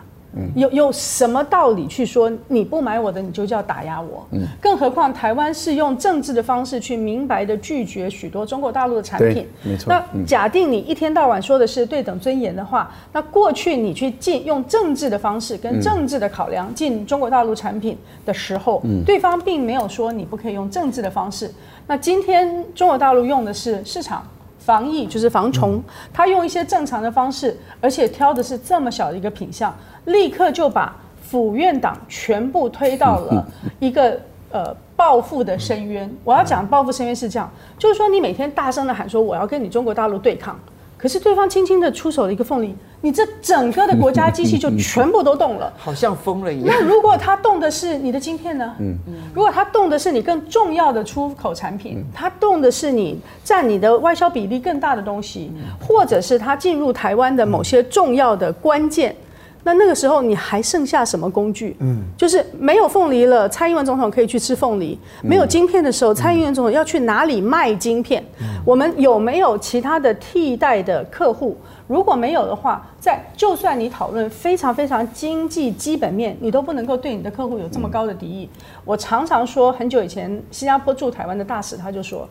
[0.55, 4.25] 有有什么道理去说你不买我的你就叫打压我？
[4.31, 9.47] 嗯，更何况台湾是用政治的方式去明白的拒绝许多中国大陆的产品。
[9.63, 9.91] 没错。
[9.91, 21.51] 那假定你一天到晚说的是对等尊严的话，那过去你去进用政治的方式跟政治的考量进中国大陆产品的时候，对方并没有说你不可以用政治的方式。
[21.87, 24.23] 那今天中国大陆用的是市场。
[24.59, 25.81] 防疫就是防虫，
[26.13, 29.73] 他用一些正常的方式，而且挑的是这么小的一个品相，
[30.05, 33.47] 立刻就把府院党全部推到了
[33.79, 34.19] 一个
[34.51, 36.09] 呃报复的深渊。
[36.23, 40.59] 我要讲报复深渊是这样，就是说你每天大声的喊说我要跟你中国大陆对抗。
[41.01, 46.67] 可是对方轻轻的出手了一个凤梨，你这整个的国家机器 就全部都动了， 好像疯了一样。
[46.67, 48.75] 那如果他动的是你的晶片呢？
[48.79, 48.97] 嗯，
[49.33, 59.15] 如果他动的是你更重要的出口产品，他动的是你占你的外销比例更大的东西，或者是他进入台湾的某些重要的关键。
[59.63, 61.75] 那那个时候你还剩下什么工具？
[61.79, 68.23] 嗯，就是没有凤梨了，蔡英文总统可以去吃凤梨；没有晶片的时候，蔡英文总统要去哪里卖晶片？
[68.65, 71.57] 我们有没有其他的替代的客户？
[71.87, 78.47] 如果没有的话，在就算你讨论非常非常经济基本面，你都不能够对你的客户有这么高的敌意。
[78.85, 82.29] 我常常说，很久以前新加坡驻台湾的大使他就说，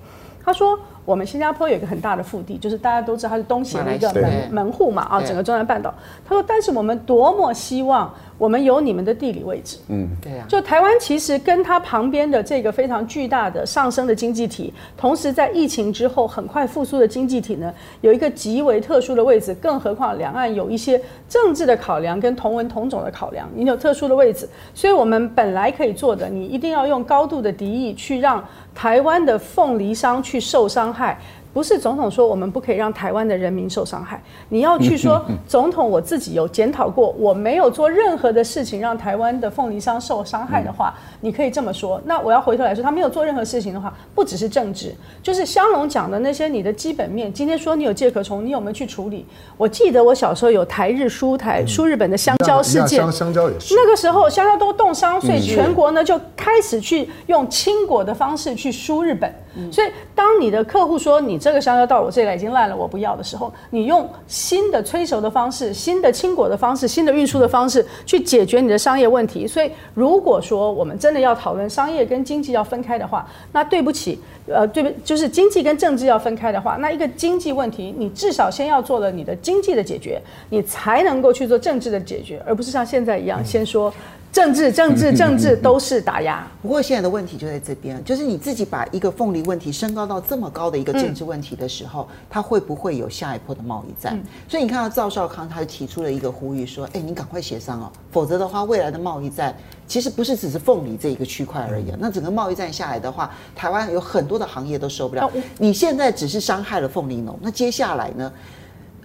[0.49, 0.79] 他说。
[1.09, 5.95] 我们新加坡有一个很大的腹地，就是大家都知道它是东协的一个门门户嘛啊，整个中南半岛。
[6.23, 10.45] 他说，但是我们多么希望我们有你们的地理位置，嗯，对呀。
[10.47, 17.73] 就台湾其实跟它旁边的这个非常巨大的上升的经济体，同时在疫情之后很快复苏的经济体呢，
[18.03, 19.55] 有一个极为特殊的位置。
[19.55, 28.47] 更何况两岸有一些政治的考量跟同文同种的考量，你有特殊的位置，所以我们本来可以做的，你一定要用高度的敌意去让
[28.79, 31.19] 台湾的凤梨商去受伤害。
[31.59, 42.01] 不是总统说我们不可以让台湾的人民受伤害，你要去说 总统我自己有检讨过，我没有做任何的事情让台湾的凤梨商受伤害的话，你可以这么说。
[42.05, 47.33] 那我要回头来说，他没有做任何事情的话，不只是政治，就是香龙讲的那些你的基本面。
[47.33, 49.27] 今天说你有介壳虫，你有没有去处理？
[49.57, 53.75] 我记得我小时候有台日输台输日本的香蕉事件，香香蕉也是。
[53.75, 59.29] 那个时候香蕉都冻伤，所以全国呢就开始去用轻果的方式去输日本。
[59.71, 69.47] 所以当你的客户说你这个香蕉到我这里来已经烂了，我不要的时候，你用新的催熟的方式、新的轻果的方式、新的运输的方式去解决你的商业问题。
[69.47, 83.93] 所以如果说我们真的要讨论商业跟经济要分开的话，那对不起，呃，对不，就是经济跟政治要分开的话，那一个经济问题，你至少先要做了你的经济的解决，你才能够去做政治的解决，而不是像现在一样先说。
[84.31, 86.47] 政治、政治、 政治都是打压。
[86.63, 94.23] 不过现在的问题就在这边，就是你自己把一个凤梨问题升高到这么高的一个政治问题的时候，它会不会有下一波的贸易战？
[94.47, 99.57] 所以你看到赵少康他就提出了一个呼吁，说：“哎，你赶快协商哦，否则的话，未来的贸易战
[99.87, 101.87] 其实不是只是凤梨这一个区块而已。
[101.99, 105.31] 那整个贸易战下来的话，台湾有很多的行业都受不了。
[105.57, 108.33] 你现在只是伤害了凤梨农，那接下来呢？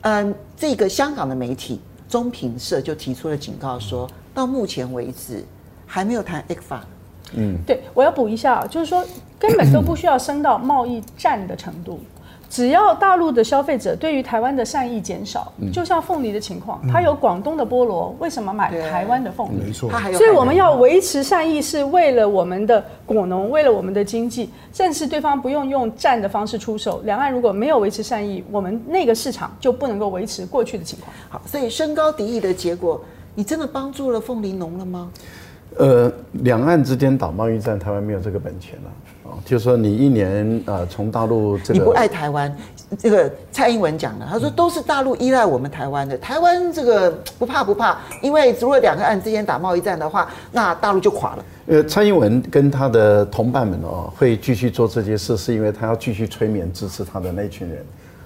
[0.02, 5.44] 嗯，这个香港的媒体中评社就提出了警告说。”到目前为止，
[5.86, 6.80] 还没有谈 ECFA。
[7.36, 9.04] 嗯，对，我要补一下，就是说
[9.40, 12.00] 根本都不需要升到贸易战的程度，
[12.48, 19.64] 只要大陆的消费者对于台湾的善意减少，就像凤梨的情况，它有广东的菠萝，为什么买台湾的凤梨？
[19.66, 27.02] 没错，所以我们要维持善意，是为了我们的果农，为了我们的经济，甚至对方不用用战的方式出手。
[27.04, 31.12] 两岸如果没有维持善意，我们那个市场就不能够维持过去的情况。
[31.30, 33.02] 好，所以升高敌意的结果。
[33.36, 35.10] 你真的帮助了凤梨农了吗？
[35.78, 39.34] 呃，两岸之间打贸易战，台湾没有这个本钱了啊。
[39.44, 42.56] 就是说，你一年啊，从大陆这个你不爱台湾，
[43.00, 47.10] 这个蔡英文讲的，他说都是大陆依赖我们台湾的，台湾这个
[47.40, 51.46] 不怕不怕，因为如果两个岸之间打贸易战的话，那大陆就垮了。
[51.66, 57.84] 呃，蔡英文跟他的同伴们哦，会继续做这些事，是因为他要继续催眠支持他的那群人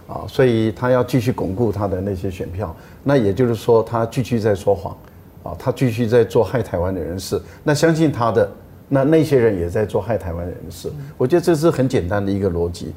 [0.07, 2.75] 啊，所以他要继续巩固他的那些选票。
[3.03, 4.95] 那也就是说，他继续在说谎。
[5.43, 8.51] 啊，他继续在做害台湾的人事，那相信他的
[8.89, 10.91] 那那些人也在做害台湾的人事。
[11.17, 12.91] 我觉得这是很简单的一个逻辑。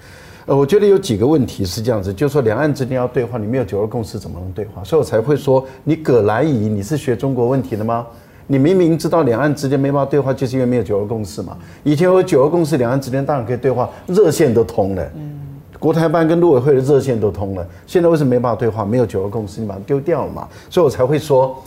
[0.47, 4.83] 呃，我觉得有几个问题是这样子，就是说两岸之间要对话，你没有九二共识怎么能对话？
[4.83, 8.05] 所以我才会说，你葛来仪，你是学中国问题的吗？
[8.49, 11.57] 你明明知道两岸之间没办法对话，就是因为没有九二共识嘛。
[11.85, 15.09] 以前有九二共识，两岸之间当然可以对话，热线都通了，
[15.81, 17.67] 国台办跟陆委会的热线都通了。
[17.89, 18.85] 现在为什么没办法对话？
[18.85, 20.47] 没有九二共识，你把它丢掉了嘛。
[20.69, 21.61] 所以我才会说。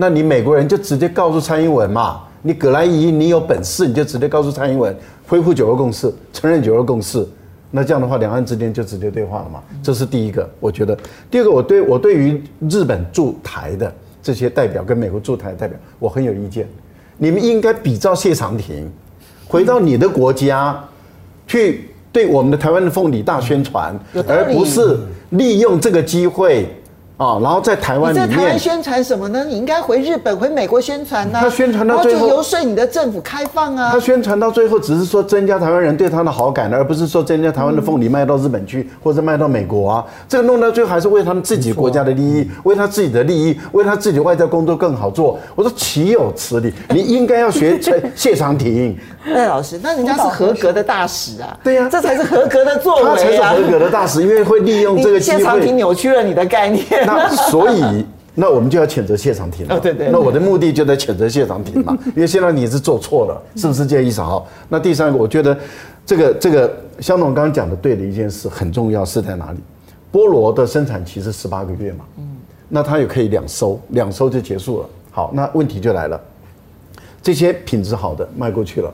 [0.00, 4.96] 那你美国人就直接告诉蔡英文嘛，你葛兰仪，你有本事你就直接告诉蔡英文
[5.26, 7.26] 恢复九二共识，承认九二共识，
[7.72, 9.60] 那这样的话两岸之间就直接对话了嘛。
[9.82, 10.96] 这是第一个，我觉得。
[11.28, 12.40] 第二个，我对我对于
[12.70, 13.92] 日本驻台的
[14.22, 16.68] 这些代表跟美国驻台的代表，我很有意见。
[17.16, 18.88] 你们应该比照谢长廷，
[19.48, 20.80] 回到你的国家
[21.48, 21.87] 去
[22.18, 23.96] 对我们的台湾的凤梨大宣传，
[24.26, 24.98] 而不是
[25.30, 26.68] 利用这个机会。
[27.18, 29.44] 啊，然后在台湾里面，你在台湾宣传什么呢？
[29.44, 31.42] 你应该回日本、回美国宣传呐、啊。
[31.42, 33.90] 他宣传到最后，就游说你的政府开放啊。
[33.92, 40.04] 他宣传到最后，只是说增加台湾人对他的好感，而不是说增加台湾的凤梨卖到日本去，或者卖到美国啊。
[40.28, 45.36] 这个弄到最后，还是为他们自己国家的利益，为他自己的利益，为他自己的外交工作更好做。
[45.56, 46.72] 我说岂有此理！
[46.90, 47.80] 你应该要学
[48.14, 48.96] 谢长廷。
[49.26, 51.58] 赖老师，那人家是合格的大使啊。
[51.64, 53.16] 对呀、啊，这才是合格的作为啊。
[53.16, 55.38] 他才是合格的大使，因为会利用这个机会。
[55.38, 57.07] 谢长廷扭曲了你的概念。
[57.16, 58.04] 那所以，
[58.34, 59.76] 那我们就要谴责谢长廷了。
[59.76, 60.10] 哦，对对。
[60.10, 64.20] 那我的目的就在谴责谢长廷嘛，因为现在你是做错了，是不是这个意思？
[64.20, 65.56] 好，那第三个，我觉得
[66.06, 69.58] 这个这个香总刚刚讲的对的一件事很重要，是在哪里？
[70.12, 72.36] 菠萝的生产期是十八个月嘛，嗯，
[72.68, 74.88] 那它也可以两收，两收就结束了。
[75.10, 76.20] 好，那问题就来了，
[77.22, 78.92] 这些品质好的卖过去了。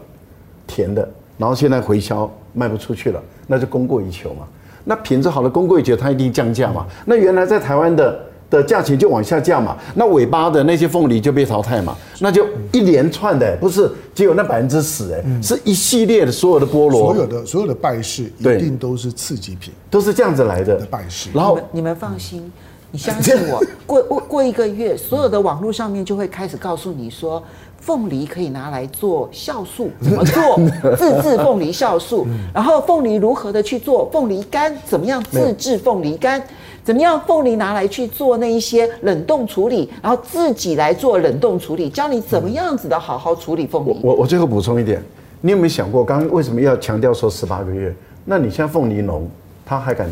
[0.66, 1.06] 甜的，
[1.36, 4.48] 然后现在回销卖不出去了，那就供过于求嘛。
[4.84, 6.86] 那品质好的公贵酒，它一定降价嘛。
[7.06, 8.20] 那原来在台湾的
[8.50, 9.76] 的价钱就往下降嘛。
[9.94, 11.96] 那尾巴的那些凤梨就被淘汰嘛。
[12.20, 21.30] 那就一连串的，不是只有那百分之十哎，是一系列的所有的菠萝，所有的所有的败事一定都是次级品，都是这样子来的败事。
[21.32, 22.52] 然后你们放心，
[22.90, 27.42] 你相信我， 过过过一个月，所有的网络上面就会开始告诉你说。
[27.84, 30.58] 凤梨可以拿来做酵素，怎么做？
[30.96, 32.26] 自制凤梨酵素。
[32.54, 34.74] 然后凤梨如何的去做凤梨干？
[34.86, 36.42] 怎么样自制凤梨干？
[36.82, 39.90] 怎么样凤梨拿来去做那一些冷冻处理？
[40.02, 43.94] 然后自己来做冷冻处理，教你怎么样子的好好处理凤梨。
[44.02, 45.02] 我我最后补充一点，
[45.42, 47.94] 你有没有想过，刚刚为什么要强调说十八个月？
[48.24, 49.28] 那你像凤梨农，
[49.66, 50.08] 他还敢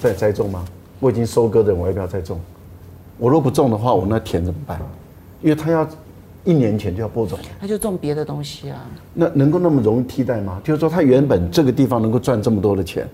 [0.00, 0.64] 再栽种吗？
[0.98, 2.40] 我已经收割的，我要不要再种？
[3.18, 4.80] 我若不种的话，我那田怎么办？
[5.42, 5.86] 因为他要。
[6.44, 8.86] 一年前就要播种，他就种别的东西啊。
[9.12, 10.60] 那能够那么容易替代吗？
[10.64, 13.06] 就是说，他原本这个地方能够赚这么多的钱，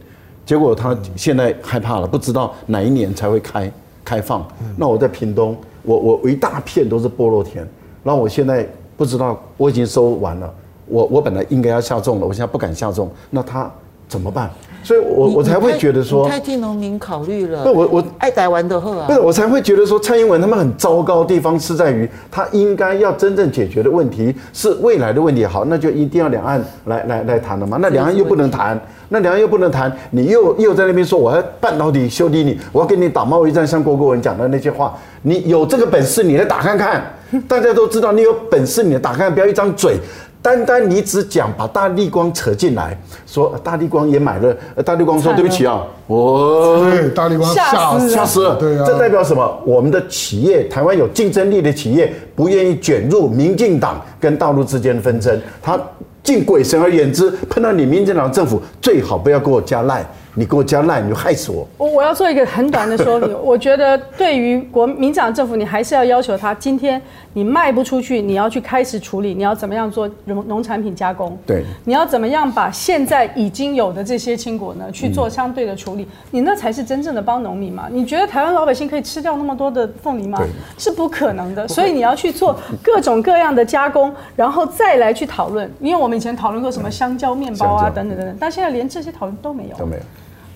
[0.45, 3.73] 结果他现在害怕了，不知道哪一年才会开
[4.05, 4.47] 开放。
[4.77, 7.67] 那我在屏东，我我我一大片都是菠萝田，
[8.05, 8.67] 然后我现在
[8.97, 10.55] 不知道，我已经收完了，
[10.87, 13.71] 我我本来应该要下种了，我现在不敢下种，那他
[14.09, 14.51] 怎么办？
[14.83, 17.65] 所以我我才会觉得说，太替农民考虑了。
[17.65, 19.07] 不，我我爱台湾的货啊。
[19.09, 25.45] 不是，我才会觉得说，蔡英文他们很糟糕的地方是在于，他应该要真正解决的问题是未来的问题。
[25.45, 27.79] 好，那就一定要两岸来来来谈了嘛。
[27.81, 37.03] 那两岸又不能谈，那两岸又不能谈，你又又在那边说我要半导体修理你，我要跟你打贸易战，像郭国文讲的那些话，你有这个本事你来打看看。
[37.49, 39.99] 大家都知道你有本事你来打看看，不要一张嘴。
[40.47, 49.61] 单单你只讲把大力光扯进来，说大力光也买了，大力光说对不起啊，我对大力光吓死吓死了，对啊，这代表什么？
[49.67, 55.77] 我们的企业，台湾有竞争力的企业，不愿意卷入民进党跟大陆之间的纷争，他
[56.23, 60.07] 敬鬼神而远之，碰到你民进党政府，最好不要给我加赖。
[60.39, 61.67] 你给我加赖，你就害死我。
[61.79, 63.35] 我我要做一个很短的说明。
[63.43, 67.01] 我觉得对于国民党政府，你还是要要求他，今天
[67.33, 71.39] 你卖不出去，你要去开始处理，你要怎么样做农农产品加工？
[71.47, 76.07] 对，你要怎么样把现在已经有的这些青果呢去做相对的处理？
[76.31, 77.89] 你那才是真正的帮农民嘛？
[77.91, 80.39] 你觉得台湾老百姓可以吃掉那么多的凤梨吗？
[80.77, 81.67] 是不可能的。
[81.67, 85.71] 所以你要去做各种各样的加工，然后再来去讨论。
[85.81, 89.77] 因为我们以前讨论过什么香蕉面包啊等等等等，但现在连这些讨论都没有。
[89.79, 90.03] 都没有。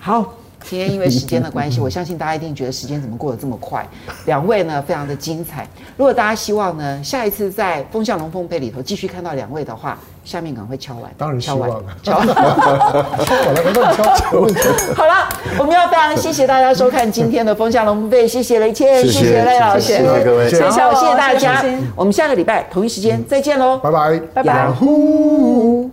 [0.03, 0.33] 好，
[0.63, 3.87] 今天因为时间的关系， 我相信大家一定觉得时间怎么过得这么快。
[4.25, 5.67] 两位呢，非常的精彩。
[5.95, 9.95] 如果大家希望呢，下一次在风向龙凤配里头继续看到两位的话，
[10.25, 11.11] 下面赶快敲完。
[11.19, 11.39] 当然。
[11.39, 11.69] 敲完。
[12.01, 12.33] 敲完了，
[13.95, 14.23] 敲敲。
[14.97, 15.29] 好了，
[15.59, 21.63] 我们要非常谢谢大家收看今天的风向龙凤配，谢谢雷谦，谢谢赖老师，谢谢各位，谢谢谢谢大家。
[21.95, 25.91] 我们下个礼拜同一时间再见喽，拜拜，拜拜。